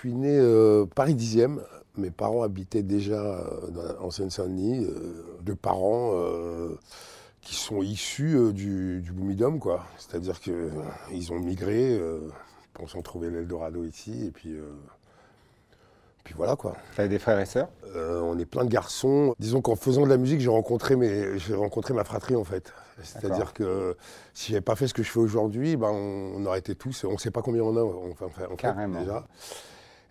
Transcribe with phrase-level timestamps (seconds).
[0.00, 1.60] suis né euh, Paris 10e.
[1.96, 4.84] Mes parents habitaient déjà euh, en Seine-Saint-Denis.
[4.84, 6.12] euh, deux parents
[7.42, 9.84] qui sont issus du, du Boumidom, quoi.
[9.98, 11.98] C'est-à-dire qu'ils ont migré,
[12.74, 14.54] pensant trouver l'Eldorado ici, et puis,
[16.22, 16.76] puis voilà, quoi.
[16.94, 17.68] T'avais des frères et sœurs?
[17.96, 19.34] Euh, on est plein de garçons.
[19.38, 22.72] Disons qu'en faisant de la musique, j'ai rencontré, mes, j'ai rencontré ma fratrie en fait.
[23.02, 23.96] C'est-à-dire que
[24.34, 27.04] si j'avais pas fait ce que je fais aujourd'hui, ben, on, on aurait été tous,
[27.04, 29.00] on ne sait pas combien on a enfin, en fait, Carrément.
[29.00, 29.26] déjà.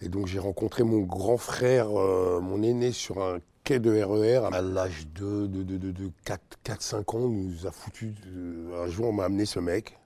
[0.01, 4.47] Et donc j'ai rencontré mon grand frère, euh, mon aîné, sur un quai de RER
[4.53, 6.11] à l'âge de, de, de, de, de
[6.65, 7.27] 4-5 ans.
[7.27, 8.15] Nous a foutu.
[8.75, 9.97] un jour, on m'a amené ce mec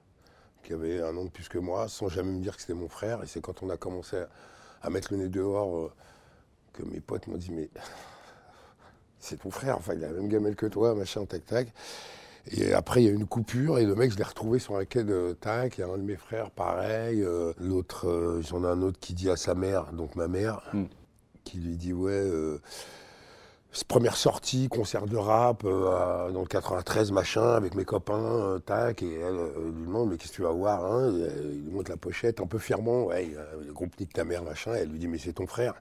[0.63, 2.88] qui avait un an de plus que moi, sans jamais me dire que c'était mon
[2.88, 3.21] frère.
[3.23, 4.30] Et c'est quand on a commencé à,
[4.82, 5.91] à mettre le nez dehors euh,
[6.73, 7.70] que mes potes m'ont dit Mais
[9.20, 11.68] c'est ton frère, enfin, il a la même gamelle que toi, machin, tac, tac.
[12.52, 14.76] Et après, il y a eu une coupure et le mec, je l'ai retrouvé sur
[14.76, 15.78] un quai de tac.
[15.78, 17.22] Il y a un de mes frères, pareil.
[17.24, 20.62] euh, L'autre, euh, j'en ai un autre qui dit à sa mère, donc ma mère,
[20.74, 20.84] Mm.
[21.46, 22.60] qui lui dit Ouais, euh,
[23.88, 25.88] première sortie, concert de rap euh,
[26.27, 29.02] à- dans le 93, machin, avec mes copains, tac.
[29.04, 29.35] Et elle
[29.74, 31.13] lui demande Mais qu'est-ce que tu vas voir hein?
[31.13, 33.34] Et, Il lui montre la pochette un peu fièrement Ouais,
[33.66, 34.76] le groupe Nique ta mère, machin.
[34.76, 35.76] Et elle lui dit Mais c'est ton frère.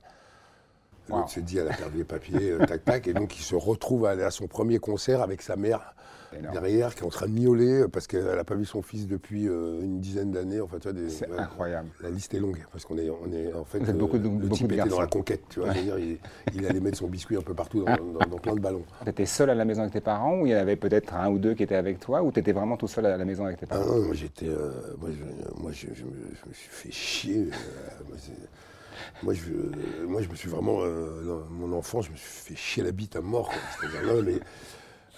[1.08, 1.28] L'autre Wow.
[1.28, 3.08] se dit, elle a perdu les papiers, tac, tac.
[3.08, 5.94] Et donc, il se retrouve à aller à son premier concert avec sa mère
[6.38, 6.52] Énorme.
[6.54, 9.06] derrière, qui est en train de miauler euh, parce qu'elle n'a pas vu son fils
[9.06, 10.60] depuis euh, une dizaine d'années.
[10.60, 11.88] Enfin, tu vois, des- C'est ouais, incroyable.
[12.00, 13.78] La liste est longue parce qu'on est, on est en fait.
[13.80, 15.72] Vous êtes beaucoup de- le beaucoup type de était dans la conquête, tu vois.
[15.76, 16.18] Il,
[16.54, 18.84] il allait mettre son biscuit un peu partout dans, dans- dans plein de ballons.
[19.04, 21.28] T'étais seul à la maison avec tes parents ou il y en avait peut-être un
[21.30, 23.58] ou deux qui étaient avec toi ou t'étais vraiment tout seul à la maison avec
[23.58, 24.48] tes Ah parents non, moi j'étais.
[24.48, 26.10] euh, moi, je, moi je, je me,
[26.42, 27.48] je me suis fait chier.
[27.50, 28.04] euh,
[29.22, 30.78] moi, je, moi, je me suis vraiment.
[30.82, 33.48] euh, dans mon enfance, je me suis fait chier la bite à mort.
[33.48, 33.56] quoi.
[33.80, 34.34] C'est-à-dire, non, mais.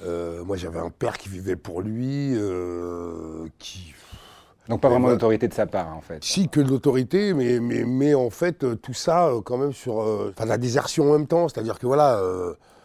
[0.02, 3.94] Euh, moi, j'avais un père qui vivait pour lui, euh, qui.
[4.68, 6.24] Donc pas vraiment d'autorité de sa part en fait.
[6.24, 9.96] Si, que de l'autorité, mais, mais, mais en fait, euh, tout ça, quand même, sur.
[9.96, 11.48] Enfin, la désertion en même temps.
[11.48, 12.20] C'est-à-dire que voilà,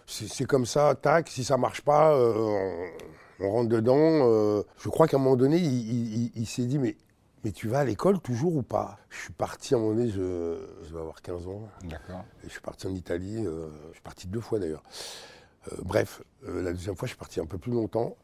[0.05, 2.85] c'est comme ça, tac, si ça marche pas, on,
[3.39, 4.63] on rentre dedans.
[4.77, 6.97] je crois qu'à un moment donné, il, il- il- il s'est dit, mais,
[7.45, 8.97] mais tu vas à l'école toujours ou pas?
[9.09, 12.25] Je suis parti à un moment donné, je, je vais avoir 15 ans, D'accord.
[12.43, 13.45] et je suis parti en Italie.
[13.45, 14.83] euh, je suis parti deux fois d'ailleurs.
[15.67, 18.15] Euh, bref, euh, la deuxième fois, je suis parti un peu plus longtemps,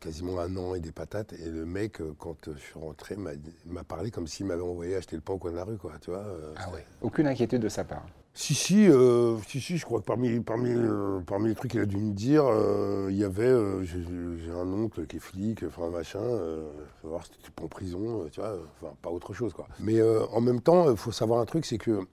[0.00, 1.32] quasiment un an et des patates.
[1.32, 5.16] Et le mec, euh, quand je suis rentré, m'a parlé comme s'il m'avait envoyé acheter
[5.16, 5.92] le pain au coin de la rue, quoi.
[6.00, 6.24] Tu vois
[6.56, 6.84] Ah ouais.
[7.02, 8.06] Aucune inquiétude de sa part.
[8.34, 11.80] si, si, euh, si, si, je crois que parmi, parmi, euh, parmi les trucs qu'il
[11.80, 13.52] a dû me dire, euh, il y avait,
[13.84, 16.70] j'ai un oncle qui est flic, enfin machin, euh,
[17.02, 19.66] faut voir si tu pas en prison, tu vois, enfin pas autre chose quoi.
[19.80, 22.06] Mais en même temps, il faut savoir un truc, c'est que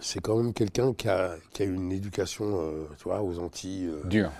[0.00, 3.38] c'est quand même quelqu'un qui a, qui a eu une éducation, euh, tu vois, aux
[3.38, 4.30] Antilles, euh, Dur.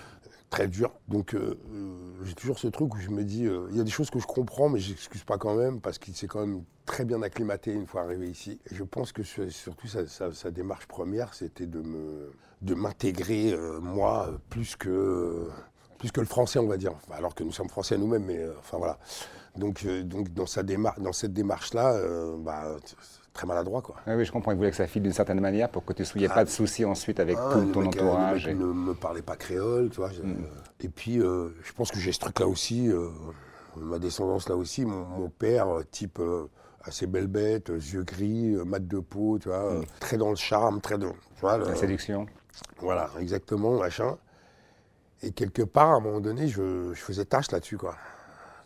[0.49, 0.91] très dure.
[1.07, 1.55] Donc euh,
[2.23, 4.19] j'ai toujours ce truc où je me dis, euh, il y a des choses que
[4.19, 7.71] je comprends, mais j'excuse pas quand même, parce qu'il s'est quand même très bien acclimaté
[7.71, 8.59] une fois arrivé ici.
[8.71, 12.31] Et je pense que sur- surtout sa, sa- sa démarche première, c'était de me
[12.61, 15.47] de m'intégrer euh, moi plus que
[15.97, 16.93] plus que le français, on va dire.
[16.93, 18.97] Enfin, alors que nous sommes français nous-mêmes, mais enfin voilà.
[19.55, 22.75] Donc donc dans sa démarche, dans cette démarche-là, euh, bah,
[23.33, 23.95] très maladroit quoi.
[24.05, 24.51] Ah oui, je comprends.
[24.51, 26.33] Il voulait que ça file d'une certaine manière pour que tu ne Ah.
[26.33, 28.45] pas de soucis ensuite avec Ah, tout ton mec, euh, entourage.
[28.45, 30.09] Le et- mec ne me parlait pas créole, tu vois.
[30.09, 30.43] Mm.
[30.81, 33.09] Et puis, euh, je pense que j'ai ce truc-là aussi, euh,
[33.77, 34.85] ma descendance là aussi.
[34.85, 36.19] Mon, mon père, type
[36.83, 40.81] assez belle bête, yeux gris, mat de peau, tu vois, euh, très dans le charme,
[40.81, 41.11] très dans.
[41.11, 42.25] Tu vois, le- La séduction.
[42.79, 44.17] voilà, exactement, machin.
[45.21, 47.95] Et quelque part, à un moment donné, je, je faisais tâche là-dessus, quoi.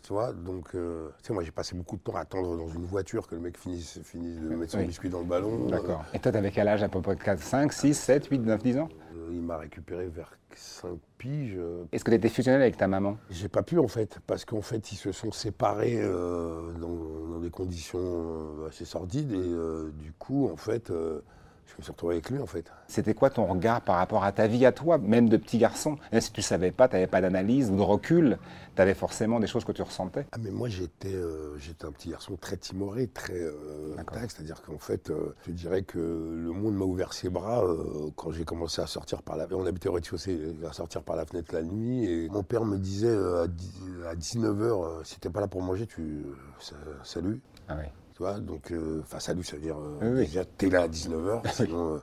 [0.05, 2.67] Tu vois, donc, euh, tu sais, moi, j'ai passé beaucoup de temps à attendre dans
[2.67, 4.85] une voiture que le mec finisse, finisse de mettre son Oui.
[4.87, 5.67] biscuit dans le ballon.
[5.69, 6.03] D'accord.
[6.13, 8.77] Et toi, t'avais quel âge à peu près 4, 5, 6, 7, 8, 9, 10
[8.79, 8.89] ans?
[9.15, 11.55] Euh, il m'a récupéré vers 5 piges.
[11.57, 13.15] euh, Est-ce que tu étais fusionnel avec ta maman?
[13.29, 17.39] J'ai pas pu en fait, parce qu'en fait ils se sont séparés euh, dans, dans
[17.39, 21.21] des conditions euh, assez sordides et euh, du coup en fait euh,
[21.67, 22.71] je me suis retrouvé avec lui en fait.
[22.87, 25.97] C'était quoi ton regard par rapport à ta vie à toi, même de petit garçon?
[26.11, 28.37] Même si tu ne savais pas, tu n'avais pas d'analyse ou de recul,
[28.75, 30.25] tu avais forcément des choses que tu ressentais.
[30.31, 33.95] Ah mais moi j'étais euh, j'étais un petit garçon très timoré, très euh,
[34.27, 38.31] c'est-à-dire qu'en fait euh, je dirais que le monde m'a ouvert ses bras euh, quand
[38.31, 41.53] j'ai commencé à sortir par la on habitait au rez-de-chaussée, à sortir par la fenêtre
[41.53, 45.47] la nuit et mon père me disait à, dix- à 19h si t'es pas là
[45.47, 46.25] pour manger tu
[46.59, 47.41] sa- salut.
[47.67, 47.85] Ah oui.
[48.15, 51.41] Tu vois, donc, euh, salut, ça veut dire, euh, Oui, déjà, t'es là à 19h,
[51.53, 51.99] sinon, euh,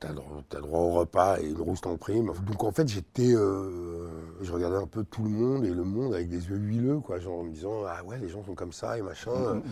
[0.00, 2.32] t'as droit, au repas et une rousse en prime.
[2.46, 4.08] Donc, en fait, j'étais, euh,
[4.40, 7.18] je regardais un peu tout le monde et le monde avec des yeux huileux, quoi,
[7.18, 9.54] genre en me disant, ah ouais, les gens sont comme ça et machin.
[9.56, 9.62] Mm,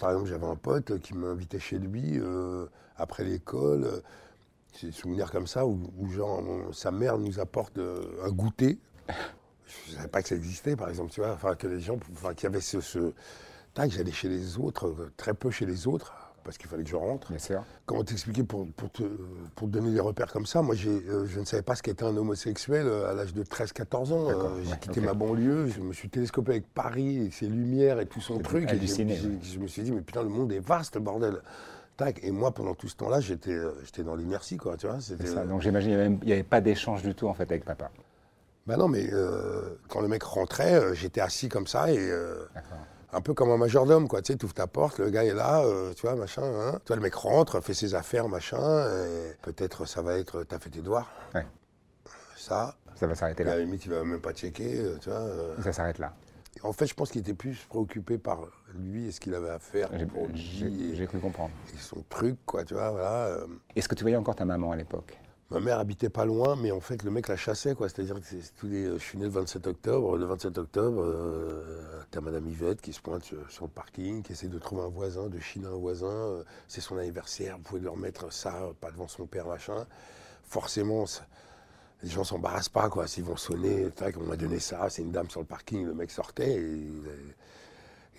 [0.00, 2.66] Par exemple, j'avais un pote qui m'invitait chez lui euh,
[2.96, 3.84] après l'école.
[3.84, 4.00] euh,
[4.78, 6.42] J'ai des souvenirs comme ça où, où genre,
[6.72, 8.78] sa mère nous apporte un goûter.
[9.66, 11.98] Je ne savais pas que ça existait, par exemple, tu vois, enfin, que les gens,
[12.12, 13.12] enfin, qu'il y avait ce, ce-
[13.78, 16.90] tac, j'allais chez les autres, euh, très peu chez les autres, parce qu'il fallait que
[16.90, 17.28] je rentre.
[17.28, 17.62] Bien sûr.
[17.86, 19.02] Comment t'expliquer pour, pour, te,
[19.54, 20.62] pour te donner des repères comme ça?
[20.62, 23.44] Moi, j'ai, euh, je ne savais pas ce qu'était un homosexuel euh, à l'âge de
[23.44, 24.30] 13-14 ans.
[24.30, 28.00] Euh, j'ai ouais, quitté ma banlieue, je me suis télescopé avec Paris et ses lumières
[28.00, 28.68] et tout son truc.
[28.72, 29.40] Et ouais.
[29.42, 31.40] je me suis dit, mais putain, le monde est vaste, bordel.
[31.96, 32.20] Tac.
[32.22, 34.76] Et moi, pendant tout ce temps-là, j'étais, j'étais dans l'inertie, quoi.
[34.76, 35.44] Tu vois, c'était, C'est ça.
[35.44, 37.90] Donc j'imagine qu'il n'y avait pas d'échange du tout en fait avec papa.
[38.68, 42.78] Bah non, mais euh, quand le mec rentrait, j'étais assis comme ça et euh, D'accord.
[43.12, 44.20] Un peu comme un majordome, quoi.
[44.22, 46.42] Tu sais, tu ouvres ta porte, le gars est là, euh, tu vois, machin.
[46.42, 46.78] Hein.
[46.84, 48.58] Tu vois, le mec rentre, fait ses affaires, machin.
[49.42, 51.10] Peut-être ça va être, t'as fait tes devoirs.
[51.34, 51.46] Ouais.
[52.36, 52.76] Ça.
[52.94, 53.56] Ça va s'arrêter Et à là.
[53.58, 55.18] la limite, il va même pas checker, euh, tu vois.
[55.20, 55.54] euh.
[55.62, 56.14] Ça s'arrête là.
[56.64, 58.40] En fait, je pense qu'il était plus préoccupé par
[58.74, 59.88] lui et ce qu'il avait à faire
[60.34, 61.52] J'ai- cru comprendre.
[61.72, 63.36] et son truc, quoi, tu vois, voilà.
[63.76, 65.16] Est-ce que tu voyais encore ta maman à l'époque?
[65.50, 67.88] Ma mère habitait pas loin, mais en fait, le mec la chassait, quoi.
[67.88, 68.26] C'est-à-dire que
[68.58, 68.84] tous les...
[68.84, 70.18] je suis né le 27 octobre.
[70.18, 74.48] Le 27 octobre, euh, t'as Madame Yvette qui se pointe sur, le parking, qui essaie
[74.48, 76.06] de trouver un voisin, de chiner un voisin.
[76.06, 79.86] euh, c'est son anniversaire, vous pouvez lui remettre ça, euh, pas devant son père, machin.
[80.44, 81.04] Forcément,
[82.02, 83.06] les gens s'embarrassent pas, quoi.
[83.06, 85.94] S'ils vont sonner, tac, on m'a donné ça, c'est une dame sur le parking, le
[85.94, 86.60] mec sortait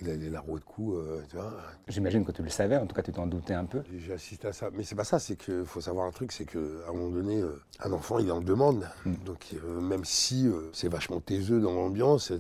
[0.02, 1.54] il a, les larraux de coups, euh, tu vois.
[1.88, 3.82] J'imagine que tu le savais, en tout cas tu t'en doutais un peu.
[3.98, 4.70] J'ai assisté à ça.
[4.74, 7.42] Mais c'est pas ça, c'est qu'il faut savoir un truc, c'est qu'à un moment donné,
[7.42, 8.88] euh, un enfant, il en demande.
[9.06, 9.14] Mm.
[9.26, 12.32] Donc euh, même si c'est vachement taiseux dans l'ambiance,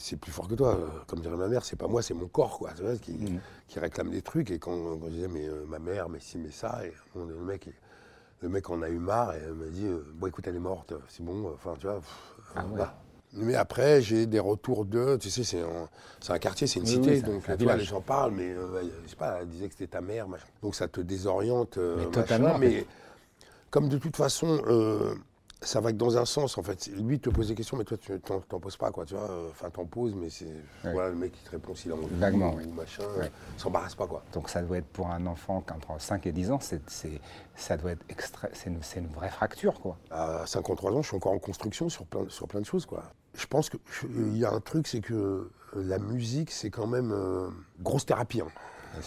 [0.00, 0.78] c'est plus fort que toi.
[1.06, 3.40] Comme dirait ma mère, c'est pas moi, c'est mon corps, quoi, tu vois, qui, Mm.
[3.68, 4.50] qui réclame des trucs.
[4.50, 7.66] Et quand, quand je disais, mais ma mère, mais si, mais ça, et le mec,
[7.66, 7.74] il-
[8.40, 11.24] le mec en a eu marre et m'a dit, bon écoute, elle est morte, c'est
[11.24, 11.96] bon, enfin tu vois.
[11.96, 12.68] pff, Ah ouais.
[12.68, 12.94] voilà.
[13.34, 15.88] Mais après, j'ai des retours de, tu sais, c'est un,
[16.20, 18.32] c'est un quartier, c'est une Oui, cité, oui, donc un tu vois, les gens parlent,
[18.32, 20.46] mais euh, je sais pas, elle disait que c'était ta mère, machin.
[20.62, 22.86] donc ça te désoriente, euh, Mais totalement, en mais
[23.70, 25.14] comme de toute façon, euh,
[25.60, 26.86] ça va que dans un sens, en fait.
[26.86, 29.28] Lui il te pose des questions, mais toi, tu t'en, poses pas, quoi, tu vois.
[29.50, 30.44] Enfin, t'en poses, mais c'est,
[30.84, 30.92] Ouais.
[30.92, 32.66] voilà, le mec qui te répond s'il a envie, Vaguement, ou oui.
[32.68, 33.30] machin, Ouais.
[33.56, 34.22] s'embarrasse pas, quoi.
[34.32, 36.80] Donc ça doit être pour un enfant entre 5 et 10 ans, c'est,
[37.56, 39.96] ça doit être extra, c'est, une, c'est une vraie fracture quoi.
[40.10, 43.02] À 53 ans, je suis encore en construction sur plein, sur plein de choses, quoi.
[43.34, 47.12] Je pense qu'il y a un truc, c'est que euh, la musique, c'est quand même
[47.12, 47.48] euh,
[47.80, 48.40] grosse thérapie.
[48.40, 48.48] hein.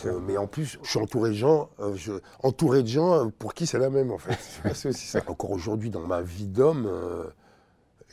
[0.05, 2.13] Euh, mais en plus, je suis entouré de gens, euh, je-
[2.43, 4.37] entouré de gens euh, pour qui c'est la même, en fait.
[4.73, 5.21] c'est aussi ça.
[5.27, 7.25] Encore aujourd'hui, dans ma vie d'homme, euh,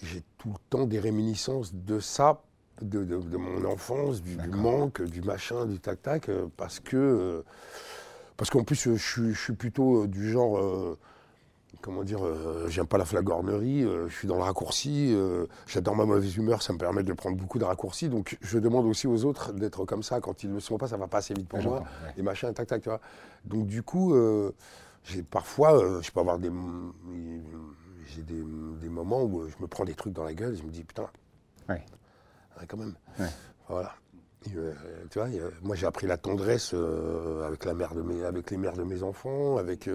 [0.02, 2.42] j'ai tout le temps des réminiscences de ça,
[2.82, 7.44] de, de- de mon enfance, du, manque, du machin, du tac-tac, euh, parce que.
[8.36, 10.58] parce qu'en plus, je, suis- je suis plutôt du genre.
[11.80, 15.94] Comment dire, euh, j'aime pas la flagornerie, euh, je suis dans le raccourci, euh, j'adore
[15.96, 19.06] ma mauvaise humeur, ça me permet de prendre beaucoup de raccourcis, donc je demande aussi
[19.06, 21.34] aux autres d'être comme ça, quand ils ne le sont pas, ça va pas assez
[21.34, 22.12] vite pour moi, ouais.
[22.16, 23.00] et machin, tac, tac, tu vois.
[23.44, 24.14] Donc du coup,
[25.04, 26.50] j'ai parfois, je peux avoir des,
[28.06, 28.42] j'ai des,
[28.80, 30.84] des moments où je me prends des trucs dans la gueule, et je me dis,
[30.84, 31.06] putain,
[31.68, 31.84] Ouais.
[32.58, 33.26] ouais, quand même, Ouais.
[33.68, 33.94] voilà.
[34.46, 34.50] Et,
[35.10, 35.28] tu vois,
[35.62, 36.74] moi j'ai appris la tendresse
[37.44, 39.88] avec, la mère de mes, avec les mères de mes enfants, avec...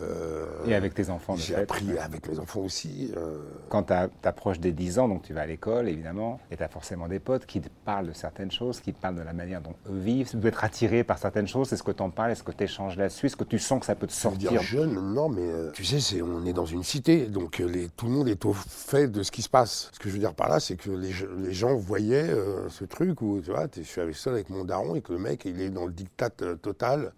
[0.00, 1.98] euh, Et avec tes enfants, j'ai appris Ouais.
[1.98, 3.12] avec mes enfants aussi.
[3.16, 3.92] euh, Quand tu
[4.24, 7.18] approches des 10 ans, donc tu vas à l'école évidemment, et tu as forcément des
[7.18, 9.98] potes qui te parlent de certaines choses, qui te parlent de la manière dont eux
[9.98, 10.30] vivent.
[10.30, 11.72] Tu dois être attiré par certaines choses.
[11.72, 13.86] Est-ce que tu en parles Est-ce que tu échanges là-dessus Est-ce que tu sens que
[13.86, 14.62] ça peut te veux dire sortir?
[14.62, 18.06] jeune, non, mais euh, tu sais, c'est, on est dans une cité, donc les, tout
[18.06, 19.90] le monde est au fait de ce qui se passe.
[19.92, 22.30] Ce que je veux dire par là, c'est que les, les gens voyaient
[22.68, 25.44] ce truc où, tu vois, je suis seul avec mon daron et que le mec,
[25.44, 26.30] il est dans le diktat
[26.62, 27.12] total,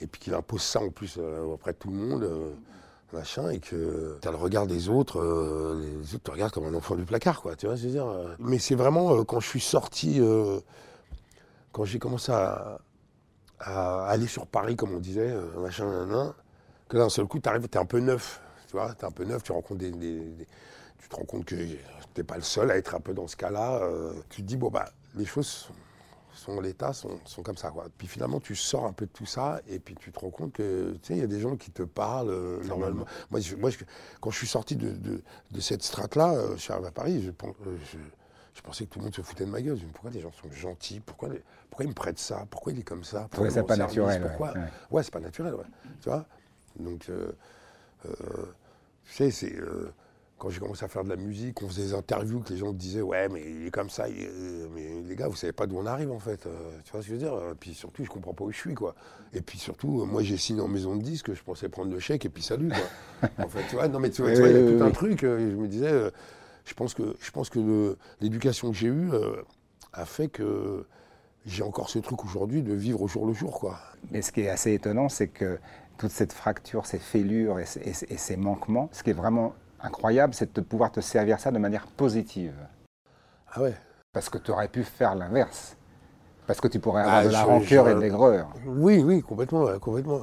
[0.00, 2.22] et puis qu'il impose ça en plus euh, auprès de tout le monde.
[2.22, 2.52] euh,
[3.12, 6.66] machin, et que tu as le regard des autres, euh, les autres te regardent comme
[6.66, 8.06] un enfant du placard, quoi, tu vois, je veux dire.
[8.40, 10.20] Mais c'est vraiment quand je suis sorti,
[11.70, 12.78] quand j'ai commencé à,
[13.60, 16.34] aller sur Paris, comme on disait, machin, nan,
[16.88, 19.08] que d'un seul coup, tu arrives, tu es un peu neuf, tu vois, tu es
[19.08, 19.92] un peu neuf, tu rencontres des,
[20.98, 21.78] tu te rends compte que tu
[22.16, 23.88] n'es pas le seul à être un peu dans ce cas-là.
[24.30, 25.70] tu te dis, bon, bah, les choses
[26.46, 27.86] sont, l'état, sont, sont comme ça, quoi.
[27.98, 30.52] Puis finalement, tu sors un peu de tout ça, et puis tu te rends compte
[30.52, 33.04] que, tu sais, il y a des gens qui te parlent euh, normalement.
[33.30, 33.78] Moi, je- moi je-
[34.20, 37.22] quand je suis sorti de, de- de cette strate-là, euh, je suis arrivé à Paris,
[37.22, 37.98] je, euh, je-
[38.54, 39.76] je pensais que tout le monde se foutait de ma gueule.
[39.76, 41.00] Je me dis, pourquoi les gens sont gentils?
[41.00, 42.46] Pourquoi, les- pourquoi ils me prêtent ça?
[42.50, 43.28] Pourquoi il est comme ça?
[43.30, 44.68] Pourquoi m'en pas naturel, ouais, Pourquoi ouais.
[44.90, 45.64] Ouais, c'est pas naturel, ouais.
[46.00, 46.24] Tu vois?
[46.78, 48.12] Donc, tu
[49.04, 49.56] sais, c'est.
[50.38, 52.72] Quand j'ai commencé à faire de la musique, on faisait des interviews que les gens
[52.72, 54.06] disaient Ouais, mais il est comme ça.
[54.08, 56.44] il est- euh, mais les gars, vous savez pas d'où on arrive, en fait.
[56.46, 56.50] euh,
[56.84, 57.54] tu vois ce que je veux dire?
[57.58, 58.94] Puis surtout, je comprends pas où je suis, quoi.
[59.32, 61.98] Et puis surtout, euh, moi, j'ai signé en maison de disque, je pensais prendre le
[62.00, 63.28] chèque et puis salut, quoi.
[63.38, 65.24] en fait, tu vois, non, mais tu vois, il y a tout un truc.
[65.24, 66.10] euh, et je me disais, euh,
[66.66, 69.10] je pense que, je pense que l'éducation que j'ai eue
[69.94, 70.84] a fait que
[71.46, 73.78] j'ai encore ce truc aujourd'hui de vivre au jour le jour, quoi.
[74.10, 75.58] Mais ce qui est assez étonnant, c'est que
[75.96, 79.54] toute cette fracture, ces fêlures et et ces- et ces manquements, ce qui est vraiment
[79.80, 82.54] incroyable, c'est de pouvoir te servir ça de manière positive.
[83.52, 83.74] Ah ouais.
[84.12, 85.76] Parce que tu aurais pu faire l'inverse.
[86.46, 88.48] Parce que tu pourrais avoir ah, de la rancœur et de l'aigreur.
[88.66, 90.22] Oui, oui, complètement, complètement.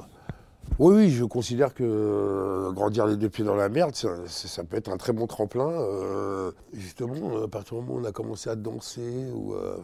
[0.78, 4.76] Oui, oui, je considère que euh, grandir les deux pieds dans la merde, ça, peut
[4.76, 5.70] être un très bon tremplin.
[5.70, 9.76] Euh, justement, à partir du moment où on a commencé à danser ou à,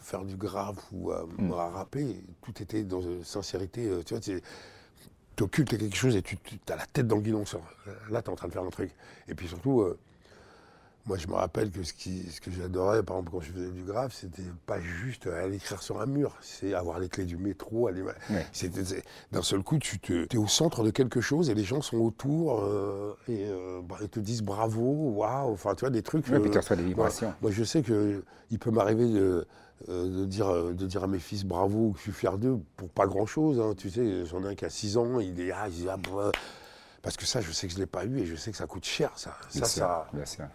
[0.00, 1.52] faire du grave ou à, mm.
[1.52, 3.88] rapper, tout était dans une sincérité.
[3.88, 4.22] Euh, tu vois,
[5.38, 6.36] tu occultes quelque chose et tu,
[6.68, 7.44] as la tête dans le guidon.
[8.10, 8.90] Là, tu es en train de faire un truc.
[9.28, 9.94] Et puis surtout,
[11.08, 13.82] moi, je me rappelle que ce, ce que j'adorais, par exemple, quand je faisais du
[13.82, 17.88] grave, c'était pas juste aller écrire sur un mur, c'est avoir les clés du métro.
[17.88, 18.02] Aller...
[19.32, 21.96] D'un seul coup, tu te, es au centre de quelque chose et les gens sont
[21.96, 26.26] autour euh, et euh, bah, ils te disent bravo, waouh, enfin, tu vois, des trucs.
[26.28, 27.32] Oui, euh, puis tu reçois des vibrations.
[27.40, 29.46] Moi, je sais qu'il peut m'arriver de,
[29.86, 33.06] de, dire, de dire à mes fils bravo, que je suis fier d'eux pour pas
[33.06, 33.60] grand chose.
[33.60, 35.52] Hein, tu sais, j'en ai un qui a 6 ans, il est.
[35.52, 36.32] Ah, il dit, ah, bah,
[37.02, 38.56] parce que ça, je sais que je ne l'ai pas eu et je sais que
[38.56, 39.36] ça coûte cher, ça.
[39.48, 40.06] ça, ça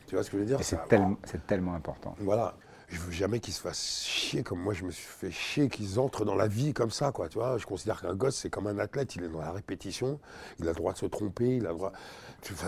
[0.07, 0.59] Tu vois ce que je veux dire?
[0.61, 2.15] C'est tellement, tellement important.
[2.19, 2.55] Voilà.
[2.89, 5.99] Je veux jamais qu'ils se fassent chier comme moi je me suis fait chier, qu'ils
[5.99, 7.27] entrent dans la vie comme ça, quoi.
[7.27, 10.19] Tu vois, je considère qu'un gosse, c'est comme un athlète, il est dans la répétition,
[10.59, 11.91] il a le droit de se tromper, il a le droit.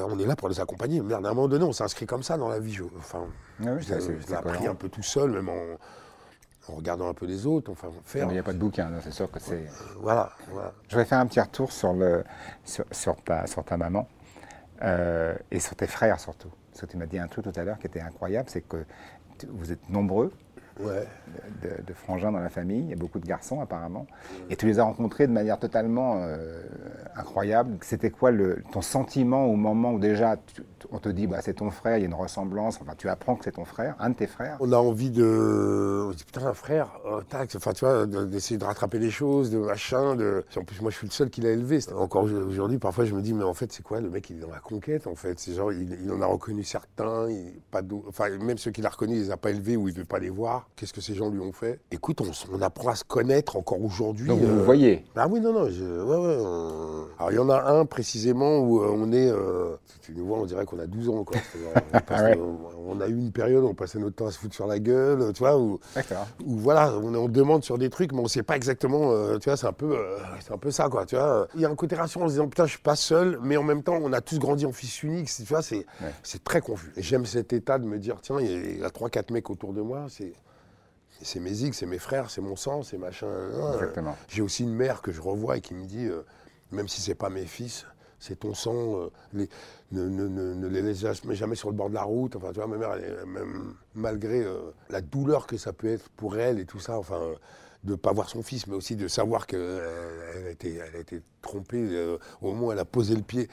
[0.09, 1.01] on est là pour les accompagner.
[1.01, 2.79] Merde, à un moment donné, on s'inscrit comme ça dans la vie.
[2.97, 3.27] enfin,
[3.59, 5.77] ah oui, je l'ai appris un peu tout seul, même en
[6.69, 8.27] en regardant un peu les autres, enfin faire.
[8.27, 9.67] Il n'y a pas de bouquin, c'est sûr que c'est.
[9.99, 10.31] voilà,
[10.87, 12.23] Je vais faire un petit retour sur, le,
[12.63, 14.07] sur, ta, sur ta maman
[14.81, 16.49] euh, et sur tes frères surtout.
[16.71, 18.85] Parce que tu m'as dit un truc tout à l'heure qui était incroyable, c'est que
[19.49, 20.31] vous êtes nombreux
[20.79, 22.81] de, frangins dans la famille.
[22.81, 24.07] Il y a beaucoup de garçons apparemment.
[24.49, 26.61] Et tu les as rencontrés de manière totalement euh,
[27.15, 27.77] incroyable.
[27.81, 30.37] C'était quoi le, ton sentiment au moment où déjà
[30.91, 33.35] on te dit bah, c'est ton frère, il y a une ressemblance, enfin tu apprends
[33.35, 34.57] que c'est ton frère, un de tes frères?
[34.59, 36.07] On a envie de.
[36.09, 37.21] On dit putain, un frère, oh,
[37.55, 40.15] enfin tu vois, d'essayer de, rattraper les choses, de machin.
[40.15, 40.43] De...
[40.57, 41.79] En plus, moi je suis le seul qui l'a élevé.
[41.95, 44.41] Encore aujourd'hui, parfois je me dis, mais en fait, c'est quoi Le mec, il est
[44.41, 45.39] dans la conquête en fait?
[45.39, 47.27] C'est genre, il, en a reconnu certains,
[47.71, 50.05] pas enfin, même ceux qu'il a reconnus, il les a pas élevés ou il veut
[50.05, 50.64] pas les voir.
[50.75, 54.27] Qu'est-ce que ces gens lui ont fait Écoute, on, apprend à se connaître encore aujourd'hui.
[54.27, 57.07] Donc vous euh, voyez Ah oui, non, non.
[57.17, 59.29] Alors il y en a un précisément où euh, on est.
[59.29, 61.23] Euh, tu nous vois, on dirait qu'on a 12 ans.
[61.23, 61.37] Quoi.
[62.09, 62.31] Ah
[62.87, 64.79] on, a eu une période où on passait notre temps à se foutre sur la
[64.79, 65.57] gueule, tu vois.
[65.57, 65.79] Où,
[66.45, 69.11] où voilà, on, demande sur des trucs, mais on ne sait pas exactement.
[69.39, 69.97] tu vois, c'est un, peu,
[70.41, 71.05] c'est un peu ça, quoi.
[71.05, 71.47] Tu vois.
[71.55, 73.57] Il y a un côté rassurant en se disant putain, je suis pas seul, mais
[73.57, 75.29] en même temps, on a tous grandi en fils unique.
[75.33, 75.85] Tu vois, c'est,
[76.21, 76.91] c'est très confus.
[76.97, 79.81] Et j'aime cet état de me dire tiens, il y a 3-4 mecs autour de
[79.81, 80.05] moi.
[80.09, 80.33] c'est
[81.21, 83.27] c'est mes zigs, c'est mes frères, c'est mon sang, c'est machin.
[83.73, 84.15] Exactement.
[84.27, 86.21] J'ai aussi une mère que je revois et qui me dit, euh,
[86.71, 87.85] même si c'est pas mes fils,
[88.19, 89.49] c'est ton sang, euh, les,
[89.91, 92.35] ne, les laisse jamais sur le bord de la route.
[92.35, 96.37] Enfin, tu vois, ma mère, même, malgré euh, la douleur que ça peut être pour
[96.37, 97.21] elle et tout ça, enfin,
[97.85, 99.81] de ne pas voir son fils, mais aussi de savoir qu'elle
[100.47, 103.47] a, été, elle a été trompée au moment où elle a posé le pied.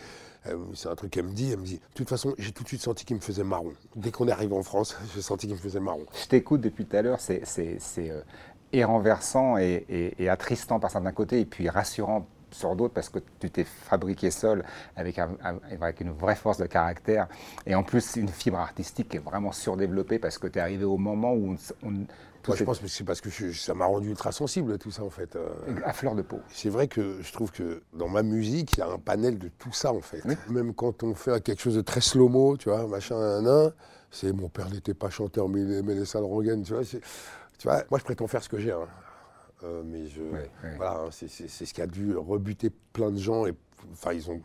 [0.47, 1.53] Euh, c'est un truc qu'elle me dit.
[1.53, 3.73] Elle me dit, de toute façon, j'ai tout de suite senti qu'il me faisait marron.
[3.95, 6.07] Dès qu'on est arrivé en France, j'ai senti qu'il me faisait marron.
[6.21, 7.43] Je t'écoute depuis tout à l'heure, c'est
[7.99, 8.23] euh,
[8.73, 13.51] et renversant et, attristant par certains côtés, et puis rassurant sur d'autres parce que tu
[13.51, 14.63] t'es fabriqué seul
[14.95, 17.27] avec, avec, une vraie force de caractère
[17.65, 20.85] et en plus une fibre artistique qui est vraiment surdéveloppée parce que tu es arrivé
[20.85, 21.93] au moment où on,
[22.49, 25.11] moi, je pense que c'est parce que ça m'a rendu ultra sensible tout ça en
[25.11, 25.37] fait.
[25.37, 25.49] Euh.
[25.85, 26.41] À fleur de peau.
[26.49, 29.49] C'est vrai que je trouve que dans ma musique, il y a un panel de
[29.49, 30.23] tout ça en fait.
[30.49, 33.73] Même quand on fait quelque chose de très slow-mo, tu vois, machin, un,
[34.11, 36.83] c'est mon père n'était pas chanteur, mais il aimait les salles Rogan, tu vois.
[36.85, 38.73] Tu vois, moi je prétends faire ce que j'ai.
[38.73, 38.89] Hein.
[39.65, 40.23] Euh, mais je,
[40.77, 43.55] voilà, hein, c'est ce qui a dû rebuter plein de gens et
[43.93, 44.41] enfin ils ont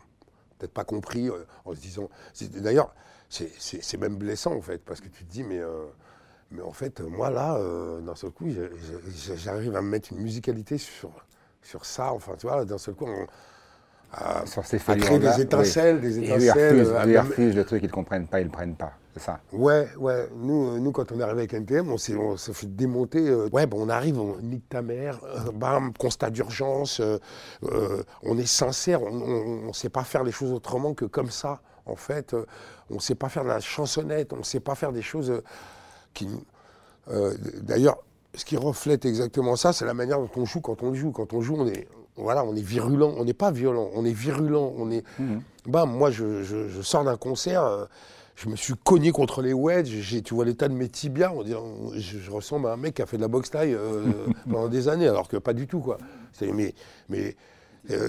[0.58, 2.08] peut-être pas compris euh, en se disant.
[2.40, 2.94] D'ailleurs,
[3.28, 5.60] c'est même blessant en fait parce que tu te dis mais
[6.50, 8.46] mais en fait, moi, là, euh, d'un seul coup,
[9.36, 11.10] j'arrive à me mettre une musicalité sur,
[11.62, 12.12] sur ça.
[12.12, 13.26] Enfin, tu vois, d'un seul coup, on,
[14.12, 16.78] à, sur ces à créer des étincelles, des étincelles.
[16.78, 18.92] Et ils refusent, le truc, ils ne comprennent pas, ils ne prennent pas.
[19.12, 19.40] C'est ça.
[19.52, 20.26] Ouais, ouais.
[20.36, 22.14] Nous, euh, nous, quand on est arrivé avec NTM, on s'est
[22.54, 23.28] fait démonter.
[23.28, 25.20] Euh, ouais, bon, on arrive, on nique ta mère,
[25.52, 27.02] bam, constat d'urgence.
[28.22, 31.60] on est sincère, on ne sait pas faire les choses autrement que comme ça.
[31.84, 32.34] En fait,
[32.88, 35.42] on ne sait pas faire de la chansonnette, on ne sait pas faire des choses
[37.10, 37.98] euh, d'ailleurs,
[38.34, 41.12] ce qui reflète exactement ça, c'est la manière dont on joue quand on joue.
[41.12, 43.14] Quand on joue, on est, voilà, on est virulent.
[43.16, 44.72] On n'est pas violent, on est virulent.
[44.76, 45.42] On est, mhm.
[45.66, 47.64] moi, je, sors d'un concert.
[47.64, 47.86] Euh,
[48.36, 51.60] je me suis cogné contre les wedges, tu vois l'état de mes tibias, on dirait,
[51.96, 54.12] je, ressemble à un mec qui a fait de la boxe taille euh,
[54.48, 55.80] pendant des années, alors que pas du tout.
[55.80, 55.98] Quoi.
[56.40, 56.72] Mais,
[57.08, 57.34] mais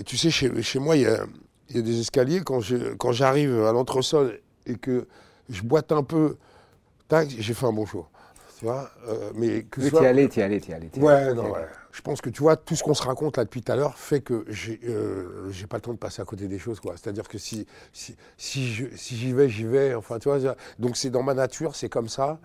[0.05, 1.25] tu sais, chez, chez moi, il y a,
[1.71, 5.07] y a, des escaliers, quand j'arrive à l'entresol et que
[5.49, 6.37] je boite un peu
[7.27, 8.09] j'ai fait un bon choix.
[8.57, 10.89] Tu vois, euh, mais que tu y allais, tu y allais, tu y allais.
[10.97, 11.65] Ouais, non, ouais.
[11.93, 13.97] Je pense que tu vois, tout ce qu'on se raconte là depuis tout à l'heure
[13.97, 16.95] fait que j'ai euh, pas le temps de passer à côté des choses, quoi.
[16.97, 19.95] C'est-à-dire que si, si, si j'y vais, j'y vais.
[19.95, 22.39] Enfin, tu vois, donc c'est dans ma nature, c'est comme ça.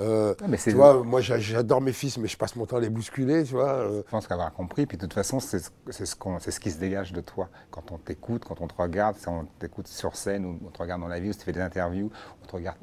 [0.00, 0.34] Euh,
[0.64, 3.52] tu vois, moi j'adore mes fils, mais je passe mon temps à les bousculer, tu
[3.52, 3.74] vois.
[3.74, 4.02] Euh.
[4.04, 7.20] Je pense qu'avoir compris, puis de toute façon, c'est ce, ce qui se dégage de
[7.20, 7.48] toi.
[7.70, 10.78] Quand on t'écoute, quand on te regarde, si on t'écoute sur scène, ou on te
[10.78, 12.10] regarde dans la vie, ou si tu fais des interviews,
[12.42, 12.76] on te regarde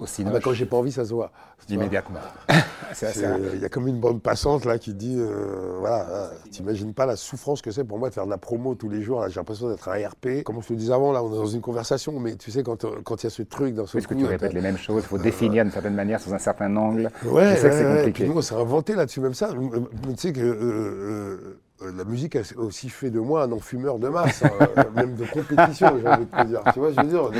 [0.00, 0.24] aussi.
[0.26, 1.30] Ah bah quand j'ai pas envie, ça se voit.
[1.68, 2.20] Immédiatement.
[3.02, 7.06] Il y a comme une bande passante là qui dit, euh, voilà, euh, t'imagines pas
[7.06, 9.26] la souffrance que c'est pour moi de faire de la promo tous les jours.
[9.28, 10.42] J'ai l'impression d'être un RP.
[10.44, 12.84] Comme je te disais avant, là, on est dans une conversation, mais tu sais, quand
[12.84, 15.02] euh, il y a ce truc dans ce Parce que tu répètes les mêmes choses,
[15.04, 17.10] il faut définir d'une certaine manière, sous un certain angle.
[17.24, 18.08] Ouais, je sais que c'est compliqué.
[18.08, 19.50] Et puis nous, on s'est inventé là-dessus même ça.
[19.50, 24.42] Tu sais que euh, la musique a aussi fait de moi un non-fumeur de masse,
[24.42, 24.50] hein,
[24.94, 26.62] même de compétition, j'ai envie de te dire.
[26.72, 27.30] Tu vois, je veux dire,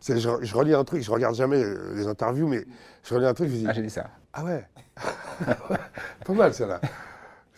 [0.00, 1.62] c'est je, relis un truc, je regarde jamais
[1.94, 2.64] les interviews, mais
[3.02, 3.66] je relis un truc, je dis.
[3.68, 4.10] Ah, j'ai dit ça.
[4.32, 4.66] Ah ouais
[6.24, 6.80] Pas mal, ça là.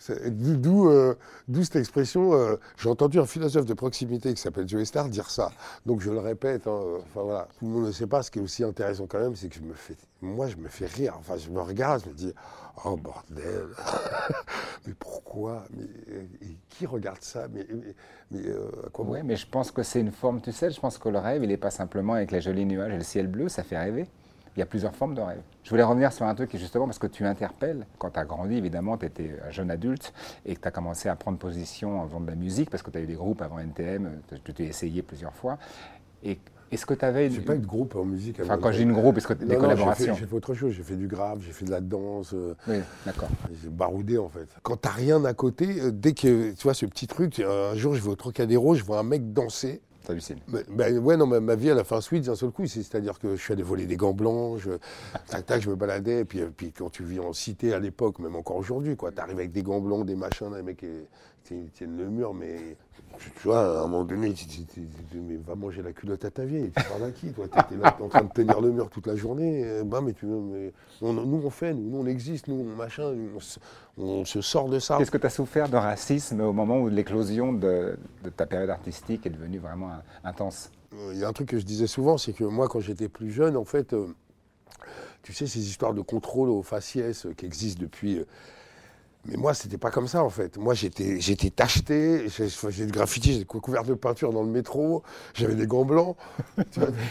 [0.09, 1.13] Euh,
[1.47, 2.33] d'où cette expression.
[2.33, 5.51] Euh, j'ai entendu un philosophe de proximité qui s'appelle Joe Star dire ça.
[5.85, 6.67] Donc je le répète.
[6.67, 8.23] Hein, enfin voilà, tout le monde ne sait pas.
[8.23, 10.67] Ce qui est aussi intéressant quand même, c'est que je me fais, moi, je me
[10.67, 11.15] fais rire.
[11.19, 13.67] Enfin, je me regarde, je me dis, oh bordel,
[14.87, 15.65] mais pourquoi?
[15.75, 15.85] Mais
[16.69, 17.47] qui regarde ça?
[17.47, 17.65] Mais,
[18.35, 20.41] euh, quoi Oui, mais je pense que c'est une forme.
[20.41, 22.93] Tu sais, je pense que le rêve, il n'est pas simplement avec les jolis nuages
[22.93, 23.49] et le ciel bleu.
[23.49, 24.07] Ça fait rêver
[24.57, 25.41] il y a plusieurs formes de rêve.
[25.63, 27.85] Je voulais revenir sur un truc qui justement parce que tu interpelles.
[27.99, 30.11] Quand tu as grandi, évidemment, tu étais un jeune adulte
[30.47, 32.89] et que tu as commencé à prendre position en faisant de la musique parce que
[32.89, 35.59] tu as eu des groupes avant NTM, tu t'es essayé plusieurs fois.
[36.23, 36.39] Et
[36.71, 37.29] est-ce que tu avais.
[37.29, 38.39] Je n'ai pas eu de groupe en musique.
[38.41, 40.73] Enfin, quand j'ai une groupe, est-ce que des collaborations J'ai fait, autre chose.
[40.73, 42.33] J'ai fait du grave, j'ai fait de la danse.
[42.33, 43.29] Euh, oui, d'accord.
[43.61, 44.47] J'ai baroudé en fait.
[44.63, 47.75] Quand tu n'as rien à côté, euh, dès que tu vois ce petit truc, un
[47.75, 49.81] jour je vais au Trocadéro, je vois un mec danser
[50.69, 52.65] ben, ouais, non, ma, vie, elle a fait un switch d'un seul coup.
[52.65, 54.71] C'est-à-dire que je suis allé voler des gants blancs, je,
[55.27, 56.21] tac, tac, je me baladais.
[56.21, 59.11] Et puis, euh, puis quand tu vis en cité à l'époque, même encore aujourd'hui, quoi,
[59.11, 60.85] t'arrives avec des gants blancs, des machins, des mecs
[61.47, 62.75] qui tiennent le mur, mais
[63.17, 64.47] tu vois, à un moment donné, tu,
[65.15, 66.71] mais va manger la culotte à ta vieille.
[66.75, 69.07] Tu parles à qui Toi, tu es là en train de tenir le mur toute
[69.07, 69.81] la journée.
[69.85, 73.13] Bah, mais, tu, mais nous, on fait, nous, on existe, nous, on machin,
[73.97, 74.97] on, se sort de ça.
[74.97, 77.97] Qu'est-ce que tu as souffert de racisme au moment où l'éclosion de,
[78.35, 79.91] ta période artistique est devenue vraiment
[80.23, 80.71] intense?
[80.93, 83.09] Euh, Il y a un truc que je disais souvent, c'est que moi, quand j'étais
[83.09, 84.07] plus jeune, en fait, euh,
[85.23, 88.21] tu sais, ces histoires de contrôle aux faciès qui existent depuis.
[89.27, 90.57] Mais moi, c'était pas comme ça en fait.
[90.57, 95.55] Moi, j'étais, j'étais tacheté, j'ai du graffiti, j'étais couvert de peinture dans le métro, j'avais
[95.55, 96.15] des gants blancs.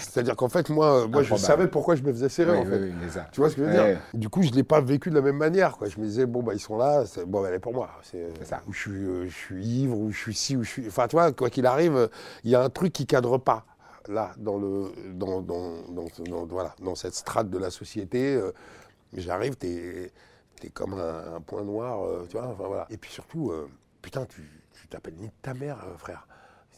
[0.01, 2.91] C'est-à-dire qu'en fait, moi, moi je savais pourquoi je me faisais serrer en fait.
[3.33, 5.21] tu vois ce que je veux dire Du coup, je l'ai pas vécu de la
[5.21, 5.77] même manière.
[5.77, 5.89] Quoi.
[5.89, 7.91] Je me disais, bon, bah, ils sont là, bon, bah, elle est pour moi.
[8.03, 8.63] C'est ça.
[8.71, 10.87] Je suis, euh, je suis ivre, où je suis ci, où je suis.
[10.87, 12.09] Enfin, tu vois, quoi qu'il arrive,
[12.45, 13.67] il y a un truc qui cadre pas
[14.09, 18.35] là, dans, le, dans, dans, dans, voilà, dans cette strate de la société.
[18.35, 18.53] Euh,
[19.13, 20.13] j'arrive, t'es
[20.61, 22.47] t'es comme un, point noir, euh, tu vois.
[22.49, 22.87] Enfin, voilà.
[22.91, 23.69] Et puis surtout, euh,
[24.03, 24.43] putain, tu
[24.89, 26.27] t'appelles ni ta mère, euh, frère.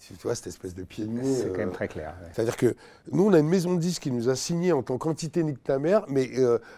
[0.07, 1.35] Tu vois, cette espèce de pied de nez.
[1.35, 2.15] C'est quand même très clair.
[2.33, 2.75] C'est-à-dire que
[3.11, 5.57] nous, on a une maison de disques qui nous a signé en tant qu'entité ni
[5.57, 6.31] ta mère, mais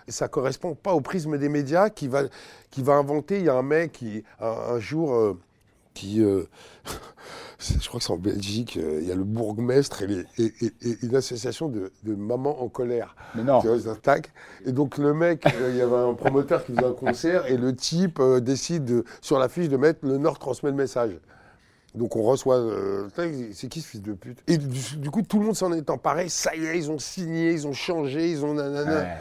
[0.09, 2.23] ça ne correspond pas au prisme des médias qui va,
[2.71, 3.39] qui va inventer.
[3.39, 5.37] Il y a un mec qui, un jour,
[5.95, 6.45] qui, euh,
[7.59, 10.27] je crois que c'est en Belgique, euh, il y a le bourgmestre et,
[11.03, 13.17] une association de, mamans en colère.
[13.35, 13.61] Mais non.
[14.65, 17.57] Et donc le mec, euh, il y avait un promoteur qui faisait un concert et
[17.57, 21.19] le type décide sur la fiche de mettre le Nord transmet le message.
[21.95, 22.63] Donc on reçoit.
[23.53, 24.43] c'est qui ce fils de pute?
[24.47, 26.29] Et du, coup, tout le monde s'en est emparé.
[26.29, 29.17] Ça y est, ils ont signé, ils ont changé, ils ont nanana.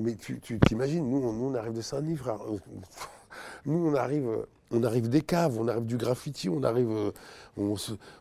[0.00, 2.38] mais tu t'imagines, nous, nous, on arrive de Saint-Denis, frère.
[3.66, 7.12] Nous, on arrive on arrive des caves, on arrive du graffiti, on arrive, euh,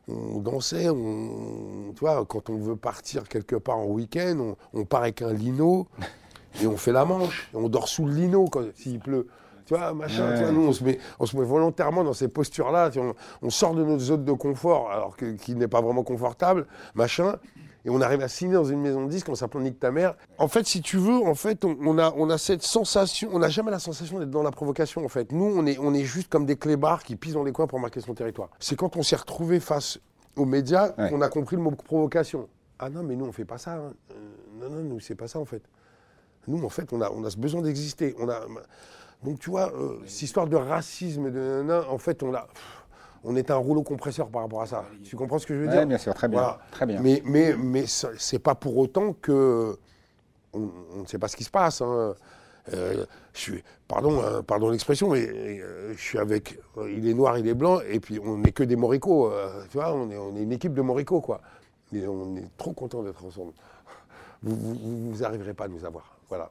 [0.07, 5.01] on, dansait, on, tu vois, quand on veut partir quelque part en week-end, on, part
[5.01, 5.87] avec un lino
[6.61, 9.27] et on fait la manche, on dort sous le lino s'il pleut.
[9.65, 12.91] Tu vois, machin, nous, on se, met, on se met volontairement dans ces postures-là,
[13.41, 17.37] on, sort de notre zone de confort, alors que, qui n'est pas vraiment confortable, machin,
[17.85, 20.15] et on arrive à signer dans une maison de disques en s'appelant Nick ta mère.
[20.39, 23.49] En fait, si tu veux, en fait, on, a, on a cette sensation, on n'a
[23.49, 25.31] jamais la sensation d'être dans la provocation, en fait.
[25.31, 27.79] Nous, on est, on est juste comme des clébards qui pisent dans les coins pour
[27.79, 28.49] marquer son territoire.
[28.59, 29.99] C'est quand on s'est retrouvé face
[30.35, 32.49] aux médias qu'on a compris le mot provocation.
[32.79, 33.75] Ah non, mais nous, on fait pas ça.
[33.75, 33.93] Hein.
[34.11, 34.15] Euh,
[34.59, 35.61] non, non, nous, c'est pas ça, en fait.
[36.47, 38.15] Nous, en fait, on a, on a ce besoin d'exister.
[38.19, 38.41] On a,
[39.23, 42.47] donc, tu vois, euh, cette histoire de racisme, de, en fait, on l'a
[43.25, 44.85] on est un rouleau compresseur par rapport à ça.
[45.03, 46.57] Tu comprends ce que je veux dire Bien sûr, très bien.
[46.71, 47.01] Très bien.
[47.01, 49.77] Mais, mais, mais c'est pas pour autant que
[50.53, 51.81] on, ne sait pas ce qui se passe.
[51.81, 52.15] Hein.
[52.73, 56.59] Euh, je suis, pardon, hein, pardon l'expression, mais euh, je suis avec.
[56.87, 59.31] il est noir, il est blanc, et puis on n'est que des moricots.
[59.31, 61.41] Euh, tu vois, on est, on est une équipe de moricots, quoi.
[61.93, 63.53] Et on est trop content d'être ensemble.
[64.41, 66.17] Vous n'arriverez pas à nous avoir.
[66.29, 66.49] Voilà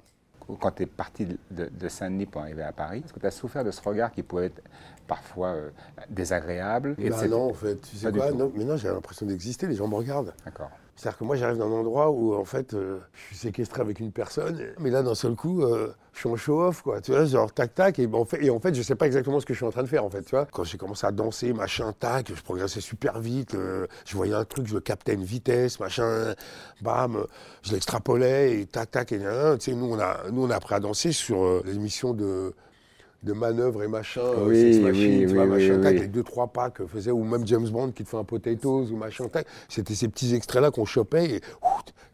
[0.61, 3.65] quand tu es parti de, Saint-Denis pour arriver à Paris, est-ce que tu as souffert
[3.65, 4.63] de ce regard qui pouvait être
[5.07, 5.71] parfois euh,
[6.11, 9.77] désagréable bah Non, en fait, tu sais quoi non, Mais non, j'ai l'impression d'exister, les
[9.77, 10.35] gens me regardent.
[10.45, 10.71] D'accord.
[10.97, 13.99] C'est-à-dire que moi, j'arrive dans un endroit où, en fait, euh, je suis séquestré avec
[13.99, 17.01] une personne, mais là, d'un seul coup, euh, je suis en show-off, quoi.
[17.01, 19.07] Tu vois, genre tac, tac, et, ben, en fait, et en fait, je sais pas
[19.07, 20.47] exactement ce que je suis en train de faire, en fait, tu vois.
[20.47, 24.45] Quand j'ai commencé à danser, machin, tac, je progressais super vite, euh, je voyais un
[24.45, 26.35] truc, je le captais une vitesse, machin,
[26.81, 27.27] bam,
[27.62, 29.25] je l'extrapolais, et tac, tac, et tu
[29.59, 32.55] sais, nous, on a, nous, on a appris à danser sur l'émission de
[33.25, 36.71] de manœuvres et machin, euh, oui, machine, oui, oui, machin, tac, les deux, trois pas
[36.71, 39.47] que faisait, ou même James Bond qui te fait un potatoes ou machin, tac.
[39.69, 41.41] C'était ces petits extraits-là qu'on chopait et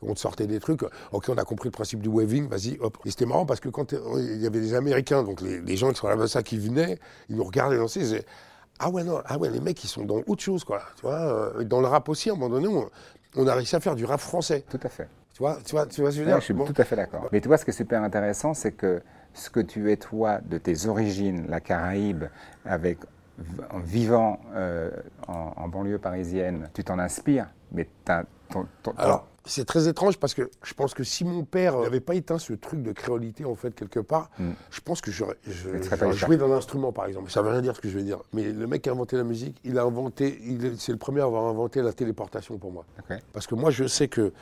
[0.03, 0.83] on te sortait des trucs.
[1.13, 2.97] Ok, on a compris le principe du waving, vas-y, hop.
[3.05, 5.97] Et c'était marrant parce que quand il y avait des Américains, donc les, gens qui
[5.97, 8.27] sont là ça qui venaient, ils nous regardaient danser, ils disaient
[8.79, 10.83] Ah ouais, non, ah ouais, les mecs, ils sont dans autre chose, quoi.
[10.97, 11.19] Tu vois,
[11.57, 12.69] euh, dans le rap aussi, à un moment donné,
[13.37, 14.65] on, a réussi à faire du rap français.
[14.71, 15.09] Tout à fait.
[15.35, 16.85] Tu vois, tu vois, tu vois ce que je veux dire Je suis tout à
[16.85, 17.29] fait d'accord.
[17.33, 19.03] Mais tu vois, ce qui est super intéressant, c'est que
[19.35, 22.25] ce que tu es toi de tes origines, la Caraïbe,
[22.65, 22.99] avec,
[23.71, 24.91] en vivant euh,
[25.29, 28.67] en, banlieue parisienne, tu t'en inspires, mais ton,
[28.97, 32.39] Alors, c'est très étrange parce que je pense que si mon père n'avait pas éteint
[32.39, 34.51] ce truc de créolité, en fait, quelque part, hmm.
[34.71, 35.39] je pense que j'aurais
[36.13, 37.31] joué dans l'instrument, par exemple.
[37.31, 38.19] Ça ne veut rien dire ce que je veux dire.
[38.33, 40.41] Mais le mec qui a inventé la musique, il a inventé,
[40.77, 42.85] c'est le premier à avoir inventé la téléportation pour moi.
[43.33, 44.33] Parce que moi, je sais que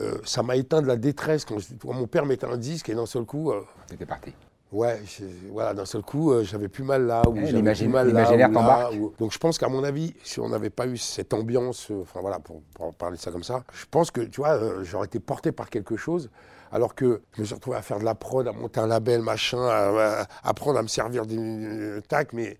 [0.00, 3.06] euh, ça m'a éteint de la détresse quand, mon père mettait un disque et d'un
[3.06, 3.50] seul coup.
[3.50, 4.32] Euh, C'était parti.
[4.72, 5.02] Ouais,
[5.50, 8.90] voilà, d'un seul coup, euh, j'avais plus mal là, ou eh, j'avais plus mal là,
[9.18, 12.38] Donc je pense qu'à mon avis, si on n'avait pas eu cette ambiance, enfin voilà,
[12.38, 12.62] pour,
[12.94, 15.98] parler de ça comme ça, je pense que, tu vois, j'aurais été porté par quelque
[15.98, 16.30] chose,
[16.72, 19.20] alors que je me suis retrouvé à faire de la prod, à monter un label,
[19.20, 22.56] machin, à, apprendre à me servir d'une tac, mais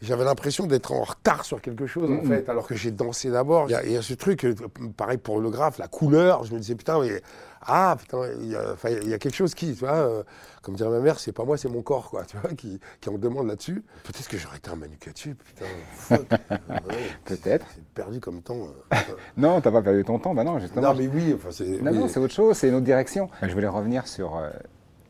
[0.00, 3.68] j'avais l'impression d'être en retard sur quelque chose, en fait, alors que j'ai dansé d'abord.
[3.68, 4.54] Il y, a ce truc, euh,
[4.96, 6.44] pareil pour le graphe, la couleur.
[6.44, 7.20] Je me disais, putain, mais,
[7.62, 10.22] ah, putain, il y, a, quelque chose qui, tu vois, euh,
[10.62, 13.08] comme dirait ma mère, c'est pas moi, c'est mon corps, quoi, tu vois, qui, qui
[13.08, 13.82] en demande là-dessus.
[14.04, 15.26] Peut-être que j'aurais été un Manu putain,
[17.24, 17.66] Peut-être.
[17.74, 18.68] C'est perdu comme temps.
[18.92, 18.96] Euh,
[19.36, 20.82] non, t'as pas perdu ton temps, bah non, justement.
[20.82, 21.82] Non, mais oui, enfin, c'est.
[21.82, 23.28] Non, non, c'est autre chose, c'est une autre direction.
[23.42, 24.40] Je voulais revenir sur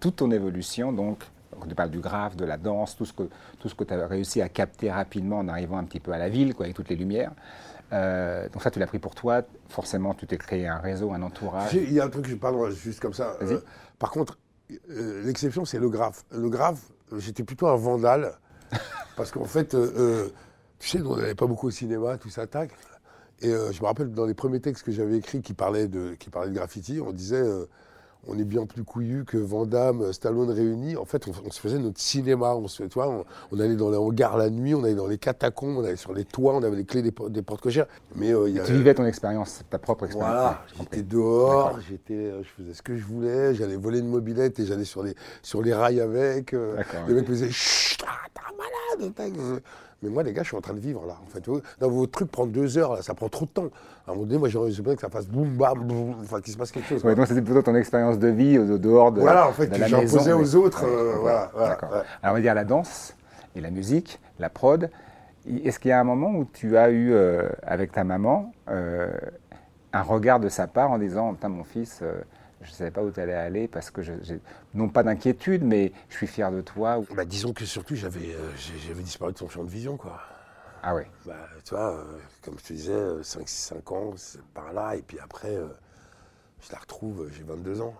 [0.00, 1.24] toute ton évolution, donc
[1.66, 3.24] tu parles du graphe, de la danse, tout ce que,
[3.58, 6.18] tout ce que tu as réussi à capter rapidement en arrivant un petit peu à
[6.18, 7.32] la ville, quoi, avec toutes les lumières.
[7.92, 9.42] Euh, donc ça, tu l'as pris pour toi.
[9.68, 11.72] Forcément, tu t'es créé un réseau, un entourage.
[11.74, 13.36] Il y a un truc parle juste comme ça.
[13.42, 13.60] Euh,
[13.98, 14.38] par contre,
[14.90, 16.24] euh, l'exception, c'est le graphe.
[16.30, 18.32] Le graphe, j'étais plutôt un vandale.
[19.16, 19.74] parce qu'en fait,
[20.78, 22.70] tu sais, on n'allait pas beaucoup au cinéma, tout ça, tac.
[23.40, 26.28] Et je me rappelle, dans les premiers textes que j'avais écrits qui parlaient, de, qui
[26.28, 27.42] parlaient de graffiti, on disait
[28.26, 30.96] on est bien plus couillu que Van Damme, Stallone réunis.
[30.96, 32.54] En fait, on, se faisait notre cinéma.
[32.54, 35.78] On, se, on, on, allait dans les hangars la nuit, on allait dans les catacombes,
[35.78, 37.86] on allait sur les toits, on avait les clés des, portes cochères.
[38.16, 40.34] Mais euh, tu vivais ton expérience, ta propre expérience.
[40.34, 44.58] Voilà, j'étais dehors, j'étais, euh, je faisais ce que je voulais, j'allais voler une mobilette
[44.58, 46.54] et j'allais sur les, sur les rails avec.
[46.54, 46.76] Euh,
[47.06, 47.98] les mecs me disaient Chut,
[48.34, 48.40] t'es
[49.00, 49.12] malade
[50.02, 51.16] mais moi, les gars, je suis en train de vivre là.
[51.26, 51.42] En fait,
[51.80, 53.68] dans vos trucs prend deux heures, là, ça prend trop de temps.
[54.06, 56.52] À un moment donné, moi, j'aurais besoin que ça fasse boum, bam, boum, enfin, qu'il
[56.52, 57.04] se passe quelque chose.
[57.04, 59.20] Ouais, donc, c'était plutôt ton expérience de vie au dehors de.
[59.20, 60.84] Voilà, en fait, que j'imposais aux autres.
[60.84, 63.14] Euh, voilà, Alors, on va dire la danse
[63.56, 64.88] et la musique, la prod.
[65.64, 69.10] Est-ce qu'il y a un moment où tu as eu, euh, avec ta maman, euh,
[69.92, 72.04] un regard de sa part en disant Putain, mon fils
[72.60, 74.12] je ne savais pas où tu allais aller parce que, je,
[74.74, 77.00] non pas d'inquiétude, mais je suis fier de toi.
[77.14, 78.50] Bah, disons que surtout, j'avais euh,
[78.86, 79.96] j'avais disparu de son champ de vision.
[79.96, 80.20] quoi.
[80.82, 84.72] Ah oui bah, Tu vois, euh, comme je te disais, 5-5 euh, ans, c'est par
[84.72, 85.56] là, et puis après,
[86.60, 87.94] je la retrouve, j'ai 22 ans.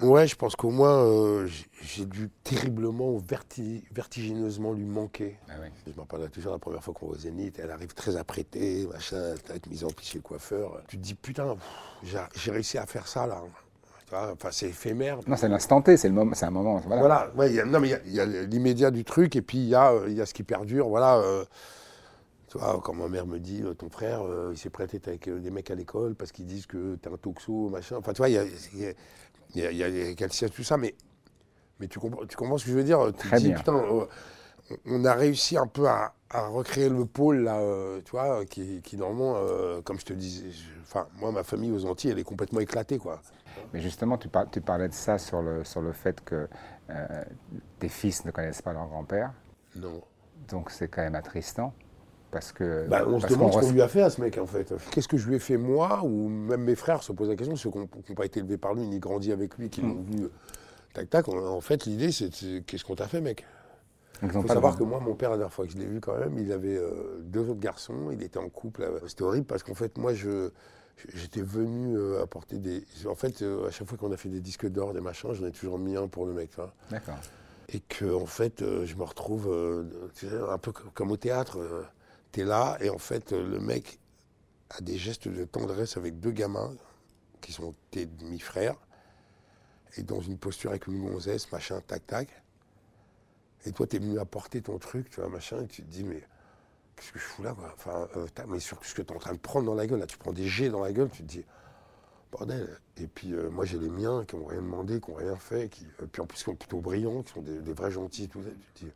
[0.00, 1.44] Ouais, je pense qu'au moins,
[1.82, 3.18] j'ai dû terriblement,
[3.92, 5.38] vertigineusement lui manquer.
[5.48, 5.68] Ah oui.
[5.86, 8.86] Je m'en parlais toujours la première fois qu'on va au Zénith, elle arrive très apprêtée,
[8.90, 10.80] machin, tête mise en pli chez le coiffeur.
[10.88, 11.54] Tu te dis, putain,
[12.02, 13.42] j'ai réussi à faire ça là.
[14.12, 15.18] Enfin, c'est éphémère.
[15.26, 16.82] Non, c'est l'instant T, c'est le moment, c'est un moment.
[16.86, 17.30] Voilà.
[17.36, 19.74] ouais, y a, non, mais il y a, l'immédiat du truc, et puis il y,
[19.74, 20.88] a, euh, y a ce qui perdure.
[20.88, 21.18] Voilà.
[21.18, 21.44] Euh,
[22.48, 25.50] tu vois, quand ma mère me dit, euh, ton frère, il s'est prêté avec des
[25.50, 27.96] mecs à l'école parce qu'ils disent que t'es un toxo, machin.
[27.98, 28.44] Enfin, tu vois, il y a,
[29.54, 30.94] y a, y a, tout ça, mais,
[31.78, 33.80] mais tu, comprends, tu comprends ce que je veux dire tu Très dis, Putain,
[34.86, 37.60] on a réussi un peu à, à recréer le pôle, là,
[38.04, 39.36] tu vois, qui, qui normalement,
[39.84, 40.46] comme je te disais,
[40.82, 43.20] enfin, moi, ma famille aux Antilles, elle est complètement éclatée, quoi.
[43.72, 46.48] Mais justement, tu, parlais de ça sur le, sur le fait que
[46.90, 47.24] euh,
[47.78, 49.32] tes fils ne connaissent pas leur grand-père.
[49.76, 50.02] Non.
[50.48, 51.72] Donc c'est quand même attristant.
[52.30, 52.86] Parce que.
[52.88, 54.72] Bah, on se demande ce qu'on lui a fait à ce mec, en fait.
[54.92, 57.56] Qu'est-ce que je lui ai fait, moi, ou même mes frères se posent la question,
[57.56, 60.10] ceux qui n'ont pas été élevés par lui, ni grandi avec lui, qui l'ont mm.
[60.10, 60.28] vu.
[60.94, 61.28] Tac, tac.
[61.28, 62.30] En fait, l'idée, c'est
[62.66, 63.44] qu'est-ce qu'on t'a fait, mec?
[64.22, 66.16] Il faut savoir que moi, mon père, la dernière fois que je l'ai vu quand
[66.16, 68.86] même, il avait euh, deux autres garçons, il était en couple.
[69.06, 70.50] C'était horrible parce qu'en fait, moi, je,
[71.14, 72.84] J'étais venu euh, apporter des.
[73.06, 75.46] En fait, euh, à chaque fois qu'on a fait des disques d'or, des machins, j'en
[75.46, 76.50] ai toujours mis un pour le mec.
[76.90, 77.18] D'accord.
[77.68, 79.48] Et que, en fait, euh, je me retrouve
[80.48, 81.58] un peu comme au théâtre.
[82.32, 83.98] tu es là, et en fait, le mec,
[84.70, 86.72] à des gestes de tendresse avec deux gamins
[87.40, 88.76] qui sont tes demi-frères,
[89.96, 92.28] et dans une posture avec une gonzesse, machin, tac, tac.
[93.66, 96.04] Et toi, tu es venu apporter ton truc, tu vois, machin, et tu te dis,
[96.04, 96.22] mais
[97.00, 99.18] qu'est-ce que je fous là, quoi Enfin, euh, mais surtout ce que tu es en
[99.18, 101.22] train de prendre dans la gueule, là, tu prends des jets dans la gueule, tu
[101.22, 101.44] te dis,
[102.30, 102.68] bordel.
[102.98, 105.68] Et puis, euh, moi, j'ai les miens qui n'ont rien demandé, qui n'ont rien fait,
[105.68, 108.42] qui, et puis en plus, qui sont plutôt brillants, qui sont des, vrais gentils, tout
[108.42, 108.50] ça.
[108.50, 108.92] Tu te dis,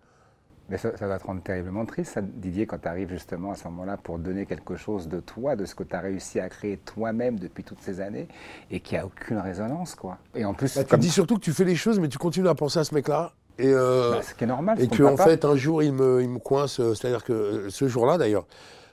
[0.68, 3.98] mais ça, va te rendre terriblement triste, Didier, quand tu arrives justement à ce moment-là
[3.98, 7.38] pour donner quelque chose de toi, de ce que tu as réussi à créer toi-même
[7.38, 8.28] depuis toutes ces années,
[8.70, 10.18] et qui a aucune résonance, quoi.
[10.34, 12.48] Et en plus, bah, tu dis surtout que tu fais les choses, mais tu continues
[12.48, 13.34] à penser à ce mec-là.
[13.58, 14.80] Et euh, bah, ce qui est normal.
[14.80, 16.80] Et qu'en en fait, un jour, il me, il me coince.
[16.80, 18.46] Euh, c'est-à-dire que euh, ce jour-là, d'ailleurs,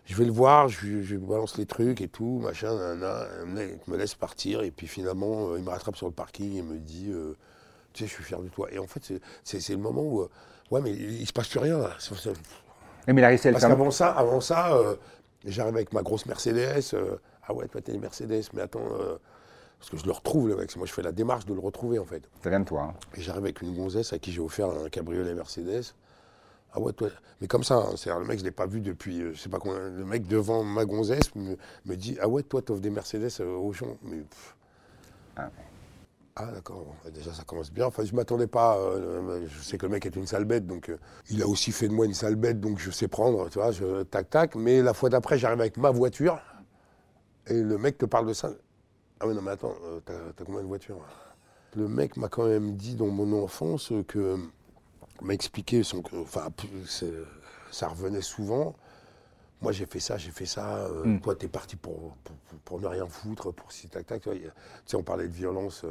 [0.06, 4.16] je vais le voir, je, je, balance les trucs et tout, machin, il me laisse
[4.16, 7.12] partir, et puis finalement, il me rattrape sur le parking et me dit,
[7.94, 8.68] tu sais, je suis fier de toi.
[8.72, 10.28] Et en fait, c'est le moment où
[10.72, 11.92] Ouais, mais il, se passe plus rien là.
[13.08, 14.96] Mais il a réussi à Parce qu'avant ça, avant ça euh,
[15.46, 16.82] j'arrive avec ma grosse Mercedes.
[16.94, 18.88] Euh, ah ouais, toi t'es une Mercedes, mais attends.
[19.82, 20.76] Euh, parce que je le retrouve, le mec.
[20.76, 22.24] Moi, je fais la démarche de le retrouver, en fait.
[22.44, 22.84] Ça vient de toi.
[22.84, 22.94] Hein.
[23.16, 25.94] Et j'arrive avec une gonzesse à qui j'ai offert un cabriolet Mercedes.
[26.74, 27.10] Ah ouais, toi.
[27.42, 29.50] Mais comme ça, hein, c'est le mec, je ne l'ai pas vu depuis, je sais
[29.50, 29.90] pas combien.
[29.90, 33.74] Le mec devant ma gonzesse me, me dit Ah ouais, toi, t'offres des Mercedes au
[33.74, 33.98] champ.
[34.04, 34.24] Mais.
[35.36, 35.50] Ah.
[36.38, 37.86] Ah d'accord, déjà ça commence bien.
[37.88, 40.90] Enfin je m'attendais pas, euh, je sais que le mec est une sale bête, donc
[40.90, 40.98] euh,
[41.30, 43.72] il a aussi fait de moi une sale bête, donc je sais prendre, tu vois,
[43.72, 44.56] je, tac tac.
[44.56, 46.40] Mais la fois d'après j'arrive avec ma voiture,
[47.48, 48.50] et le mec te parle de ça.
[49.22, 50.00] Ah mais non mais attends, euh,
[50.36, 51.00] t'as combien de voitures
[51.76, 54.38] Le mec m'a quand même dit dans mon enfance que,
[55.22, 56.48] m'a expliqué, son, enfin
[57.72, 58.76] ça revenait souvent.
[59.62, 61.20] Moi j'ai fait ça, j'ai fait ça, mm.
[61.20, 62.16] toi t'es parti pour,
[62.66, 64.24] pour, ne rien foutre, pour si tac tac.
[64.24, 64.30] Tu,
[64.86, 65.86] sais, on parlait de violence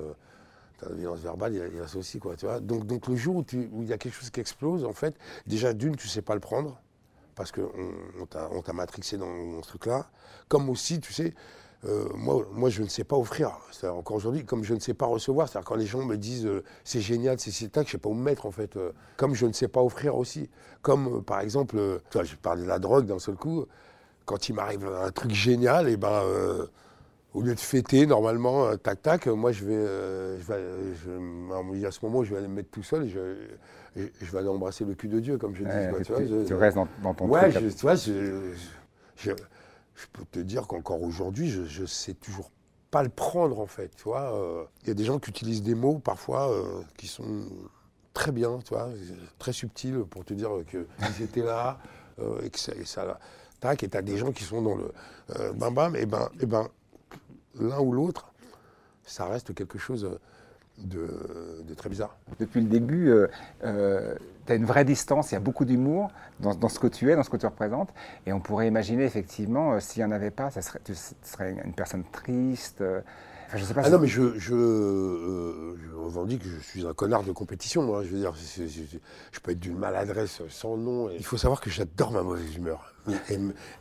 [0.82, 2.60] la violence verbale, il y, a, ça aussi, quoi, tu vois.
[2.60, 5.14] Donc, donc le jour où, il y a quelque chose qui explose, en fait,
[5.46, 6.80] déjà d'une, tu sais pas le prendre,
[7.34, 7.70] parce qu'on
[8.20, 10.10] on, t'a matrixé dans, ce truc-là.
[10.48, 11.34] Comme aussi, tu sais,
[11.86, 13.52] euh, moi, moi, je ne sais pas offrir.
[13.84, 16.62] Encore aujourd'hui, comme je ne sais pas recevoir, c'est-à-dire quand les gens me disent euh,
[16.84, 18.76] c'est génial, c'est si tac, je ne sais pas où me mettre, en fait.
[18.76, 20.50] Euh, comme je ne sais pas offrir aussi.
[20.82, 21.76] Comme, par exemple,
[22.10, 23.64] tu vois, je parlais de la drogue d'un seul coup.
[24.26, 26.22] Quand il m'arrive un truc génial, et eh ben
[27.32, 29.86] au lieu de fêter normalement, tac tac, moi je vais,
[30.40, 34.30] je vais à ce moment je vais aller me mettre tout seul et je, je
[34.30, 36.46] vais aller embrasser le cul de Dieu comme je dis.
[36.46, 37.74] tu, restes dans, ton ouais, truc.
[37.74, 39.32] tu vois, je,
[40.08, 42.50] peux te dire qu'encore aujourd'hui, je, ne sais toujours
[42.90, 43.94] pas le prendre en fait.
[43.96, 44.64] Tu vois, euh.
[44.82, 46.52] il y a des gens qui utilisent des mots parfois
[46.96, 47.46] qui sont
[48.14, 48.88] très bien, tu vois,
[49.38, 50.86] très subtils pour te dire qu'ils
[51.24, 51.78] étaient là
[52.42, 53.18] et que ça, et ça
[53.60, 54.92] tac, et tu as des gens qui sont dans le
[55.54, 56.68] bam bam, et ben, et ben
[57.58, 58.32] l'un ou l'autre,
[59.04, 60.18] ça reste quelque chose
[60.84, 62.16] de, très bizarre.
[62.38, 63.28] Depuis le début, euh,
[63.64, 64.14] euh,
[64.46, 67.16] tu as une vraie distance, il y a beaucoup d'humour dans, ce que tu es,
[67.16, 67.90] dans ce que tu représentes.
[68.26, 71.54] Et on pourrait imaginer effectivement, euh, s'il n'y en avait pas, ça serait, tu serais
[71.64, 72.82] une personne triste.
[73.54, 74.54] Je sais pas ah non, mais je, je,
[76.10, 77.82] revendique que je suis un connard de compétition.
[77.82, 78.02] Moi.
[78.02, 81.10] Je veux dire, je peux être d'une maladresse sans nom.
[81.10, 82.94] Il faut savoir que j'adore ma mauvaise humeur.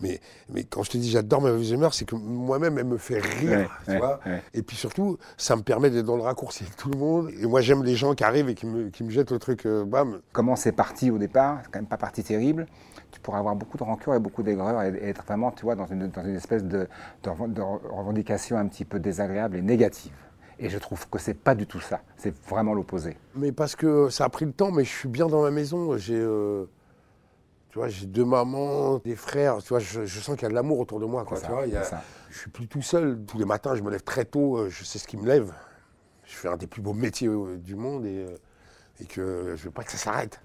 [0.02, 2.98] Mais, mais, quand je te dis j'adore ma mauvaise humeur, c'est que moi-même, elle me
[2.98, 3.70] fait rire.
[3.86, 4.20] tu vois
[4.54, 7.30] Et puis surtout, ça me permet d'être dans le raccourci avec tout le monde.
[7.40, 9.66] Et moi, j'aime les gens qui arrivent et qui me, qui me jettent le truc.
[9.66, 10.22] Euh, bam.
[10.32, 11.60] Comment c'est parti au départ?
[11.64, 12.66] C'est quand même pas parti terrible.
[13.12, 15.88] Tu pourrais avoir beaucoup de rancœur et beaucoup d'aigreur et, être vraiment, tu vois, dans
[15.88, 16.88] une, dans une espèce de,
[17.24, 20.14] de, revendication un petit peu désagréable et négative.
[20.60, 22.02] Et je trouve que c'est pas du tout ça.
[22.18, 23.18] C'est vraiment l'opposé.
[23.36, 25.98] Mais parce que ça a pris le temps, mais je suis bien dans ma maison.
[25.98, 26.20] J'ai.
[26.20, 26.66] Euh,
[27.70, 29.60] tu vois, j'ai deux mamans, des frères.
[29.60, 31.24] Tu vois, je, sens qu'il y a de l'amour autour de moi.
[31.24, 31.84] Quoi, tu vois, il y a,
[32.30, 33.20] je suis plus tout seul.
[33.26, 34.58] Tous les matins, je me lève très tôt.
[34.58, 35.54] Euh, je sais ce qui me lève.
[36.26, 38.26] Je fais un des plus beaux métiers euh, du monde et,
[39.00, 40.42] et que je veux pas que ça s'arrête.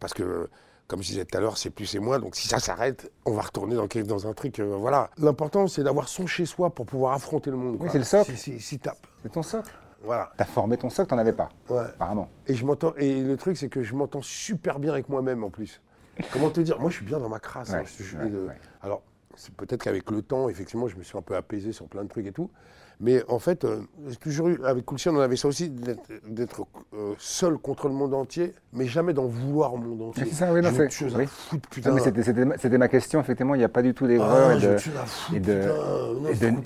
[0.00, 0.48] parce que,
[0.86, 2.18] comme je disais tout à l'heure, c'est plus et moins.
[2.18, 4.60] Donc si ça s'arrête, on va retourner dans, dans un truc.
[4.60, 5.10] voilà.
[5.18, 7.76] L'important, c'est d'avoir son chez soi pour pouvoir affronter le monde.
[7.80, 8.32] Oui, c'est le socle.
[8.36, 9.06] Si, tape.
[9.22, 9.72] C'est ton socle.
[10.02, 10.30] Voilà.
[10.36, 11.48] T'as formé ton socle, t'en avais pas.
[11.68, 11.80] Ouais.
[11.80, 12.28] Apparemment.
[12.46, 12.94] Et je m'entends.
[12.96, 15.80] Et le truc, c'est que je m'entends super bien avec moi-même en plus.
[16.32, 16.78] Comment te dire?
[16.78, 17.74] Moi, je suis bien dans ma crasse.
[17.74, 17.82] Hein.
[18.80, 19.02] Alors,
[19.34, 22.08] c'est peut-être qu'avec le temps, effectivement, je me suis un peu apaisé sur plein de
[22.08, 22.50] trucs et tout.
[22.98, 26.62] Mais en fait, euh, j'ai toujours eu, avec Coulchy, on avait ça aussi, d'être
[26.94, 30.24] euh, seul contre le monde entier, mais jamais d'en vouloir au monde entier.
[30.30, 30.88] C'est ça, oui, non, c'est.
[31.70, 31.94] putain.
[32.56, 34.50] C'était ma question, effectivement, il n'y a pas du tout d'erreur.
[34.50, 35.60] Ah, et de,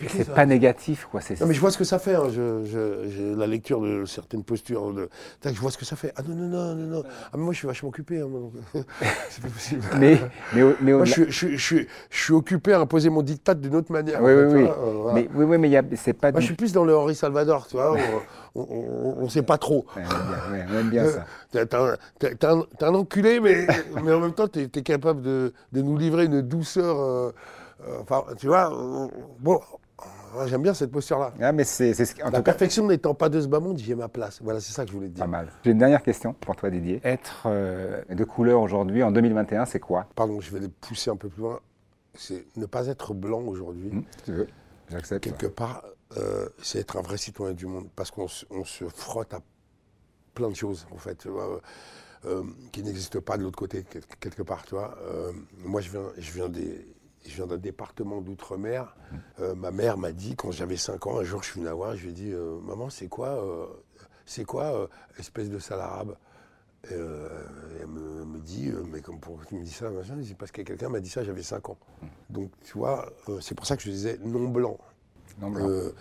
[0.09, 1.21] c'est pas négatif, quoi.
[1.40, 2.14] Non, mais je vois ce que ça fait.
[2.14, 2.29] Hein.
[2.31, 4.93] J'ai la lecture de certaines postures.
[4.93, 5.09] De,
[5.45, 6.12] je vois ce que ça fait.
[6.16, 7.03] Ah non, non, non, non, non.
[7.33, 8.21] Ah, mais moi, je suis vachement occupé.
[8.21, 8.29] Hein,
[9.31, 9.83] c'est pas possible.
[9.99, 10.21] mais,
[10.55, 11.77] mais, mais moi, je, je, je,
[12.09, 14.23] suis occupé à imposer mon dictat d'une autre manière.
[14.23, 14.69] Oui, oui, oui.
[14.69, 15.69] Euh, mais, oui, oui, mais
[16.22, 17.96] moi, je suis plus dans le Henri Salvador, tu vois.
[18.54, 19.87] on ne sait pas trop.
[19.96, 21.24] on aime bien, ça.
[22.18, 23.66] T'es un, enculé, mais,
[24.02, 27.00] mais en même temps, tu es, capable de, de, nous livrer une douceur.
[27.00, 27.33] Euh,
[28.00, 28.70] enfin, tu vois,
[29.40, 29.61] bon,
[30.46, 31.33] J'aime bien cette posture-là.
[31.40, 34.40] Ah, mais c'est, c'est La perfection n'étant pas de ce bas monde, j'ai ma place.
[34.40, 35.24] Voilà, c'est ça que je voulais te dire.
[35.24, 35.48] Pas mal.
[35.64, 37.00] J'ai une dernière question pour toi, Didier.
[37.02, 37.48] Être
[38.09, 40.06] de couleur aujourd'hui, en 2021, c'est quoi?
[40.14, 41.59] Pardon, je vais les pousser un peu plus loin.
[42.14, 43.90] C'est ne pas être blanc aujourd'hui.
[43.90, 44.46] Mmh, tu veux?
[44.90, 45.24] J'accepte.
[45.24, 45.85] Quelque part,
[46.16, 47.88] euh, c'est être un vrai citoyen du monde.
[47.96, 49.40] Parce qu'on se frotte à
[50.35, 51.27] plein de choses, en fait.
[52.27, 52.42] Euh,
[52.73, 53.83] qui n'existent pas de l'autre côté,
[54.20, 54.99] quelque part, tu vois.
[55.03, 55.33] Euh,
[55.64, 56.87] moi, je viens, je viens des
[57.27, 58.96] je viens d'un département d'outre-mer.
[59.40, 62.03] Euh, ma mère m'a dit, quand j'avais 5 ans, un jour je suis venu je
[62.03, 63.66] lui ai dit euh, Maman, c'est quoi, euh,
[64.25, 66.16] c'est quoi espèce de sale arabe?
[66.90, 66.96] Elle
[67.88, 69.90] me, dit Mais comme pour tu me dis ça
[70.25, 71.79] C'est parce que quelqu'un m'a dit ça, j'avais 5 ans.
[72.31, 74.79] Donc, tu vois, c'est pour ça que je disais non blanc.
[75.42, 75.92] Il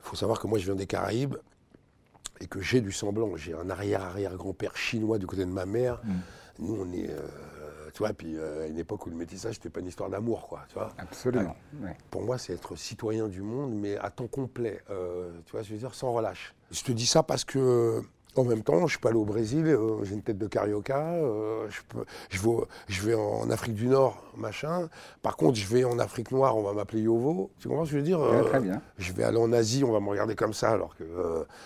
[0.00, 1.36] faut savoir que moi, je viens des Caraïbes
[2.40, 3.36] et que j'ai du sang blanc.
[3.36, 6.00] J'ai un arrière-arrière-grand-père chinois du côté de ma mère.
[6.04, 6.12] Mm.
[6.60, 7.10] Nous, on est
[7.98, 10.46] tu vois, puis euh, à une époque où le métissage, c'était pas une histoire d'amour,
[10.46, 10.90] quoi, tu vois.
[10.98, 11.56] Absolument.
[12.12, 15.72] Pour moi, c'est être citoyen du monde, mais à temps complet, euh, tu vois, je
[15.72, 16.54] veux dire, sans relâche.
[16.70, 18.00] Je te dis ça parce que
[18.38, 21.66] en même temps, je peux aller au Brésil, euh, j'ai une tête de carioca, euh,
[21.68, 22.56] je, peux, je, vais,
[22.88, 24.88] je, vais, en Afrique du Nord, machin.
[25.22, 27.50] Par contre, je vais en Afrique noire, on va m'appeler Yovo.
[27.58, 28.80] Tu comprends ce que je veux dire euh, Très bien.
[28.98, 31.04] Je vais aller en Asie, on va me regarder comme ça, alors que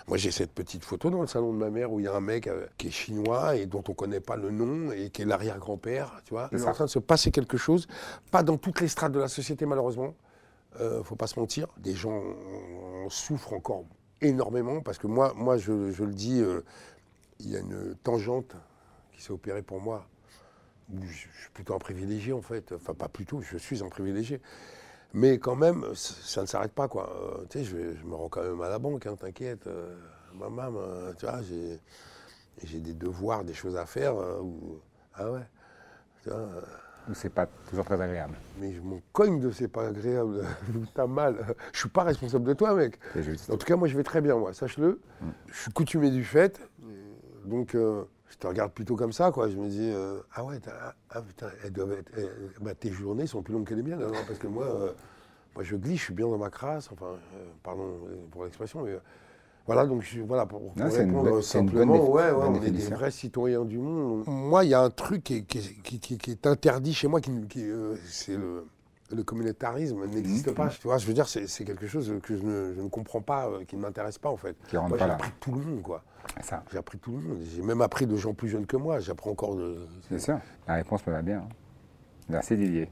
[0.09, 2.15] moi j'ai cette petite photo dans le salon de ma mère où il y a
[2.15, 5.23] un mec qui est chinois et dont on ne connaît pas le nom et qui
[5.23, 6.49] est l'arrière-grand-père, tu vois.
[6.53, 7.87] Il est en train de se passer quelque chose,
[8.31, 10.15] pas dans toutes les strates de la société malheureusement.
[11.05, 12.23] Faut pas se mentir, des gens
[13.09, 13.85] souffrent encore
[14.23, 16.61] énormément parce que moi, moi je, le dis, euh,
[17.41, 18.57] il y a une tangente
[19.13, 20.07] qui s'est opérée pour moi.
[20.93, 22.73] je, suis plutôt un privilégié en fait.
[22.73, 24.41] Enfin, pas plutôt, je suis un privilégié.
[25.15, 27.13] Mais quand même, ça, ne s'arrête pas quoi.
[27.15, 29.67] Euh, tu sais, je, me rends quand même à la banque, hein, t'inquiète.
[29.67, 29.95] Euh,
[30.35, 30.73] maman,
[31.19, 34.15] tu vois, j'ai des devoirs, des choses à faire.
[35.15, 35.47] ah ouais.
[36.23, 36.49] Tu vois,
[37.15, 38.35] c'est pas toujours très agréable.
[38.61, 40.45] Mais je m'en cogne de c'est pas agréable.
[40.95, 41.37] T'as mal.
[41.73, 42.99] Je suis pas responsable de toi, mec.
[43.51, 45.01] En tout cas, moi, je vais très bien, moi, sache-le.
[45.21, 45.27] Mm.
[45.47, 46.61] Je suis coutumier du fait.
[47.45, 49.49] Donc, euh, je te regarde plutôt comme ça, quoi.
[49.49, 50.61] Je me dis, euh, ah ouais,
[51.11, 52.12] ah, putain, elles doivent être,
[52.61, 54.93] bah, tes journées sont plus longues que les miennes, alors, parce que moi, euh,
[55.55, 56.88] moi, je glisse, je suis bien dans ma crasse.
[56.93, 57.19] Enfin,
[57.62, 57.99] pardon
[58.31, 58.97] pour l'expression, mais
[59.66, 64.25] voilà, donc voilà, pour, répondre simplement, ouais, ouais, on est des vrais citoyens du monde.
[64.27, 69.22] Moi, il y a un truc qui est, interdit chez moi, qui, euh, c'est le,
[69.25, 70.55] communautarisme n'existe mmh.
[70.55, 70.68] pas.
[70.68, 73.77] Tu vois, je veux dire, c'est quelque chose que je ne, comprends pas, euh, qui
[73.77, 74.57] ne m'intéresse pas en fait.
[74.72, 76.03] Moi, j'ai appris tout le monde, quoi.
[76.70, 77.38] J'ai appris tout le monde.
[77.55, 79.01] J'ai même appris de gens plus jeunes que moi.
[79.01, 79.87] J'apprends encore de.
[80.09, 80.40] C'est ça.
[80.66, 81.42] La réponse me va bien.
[82.29, 82.90] Merci Didier.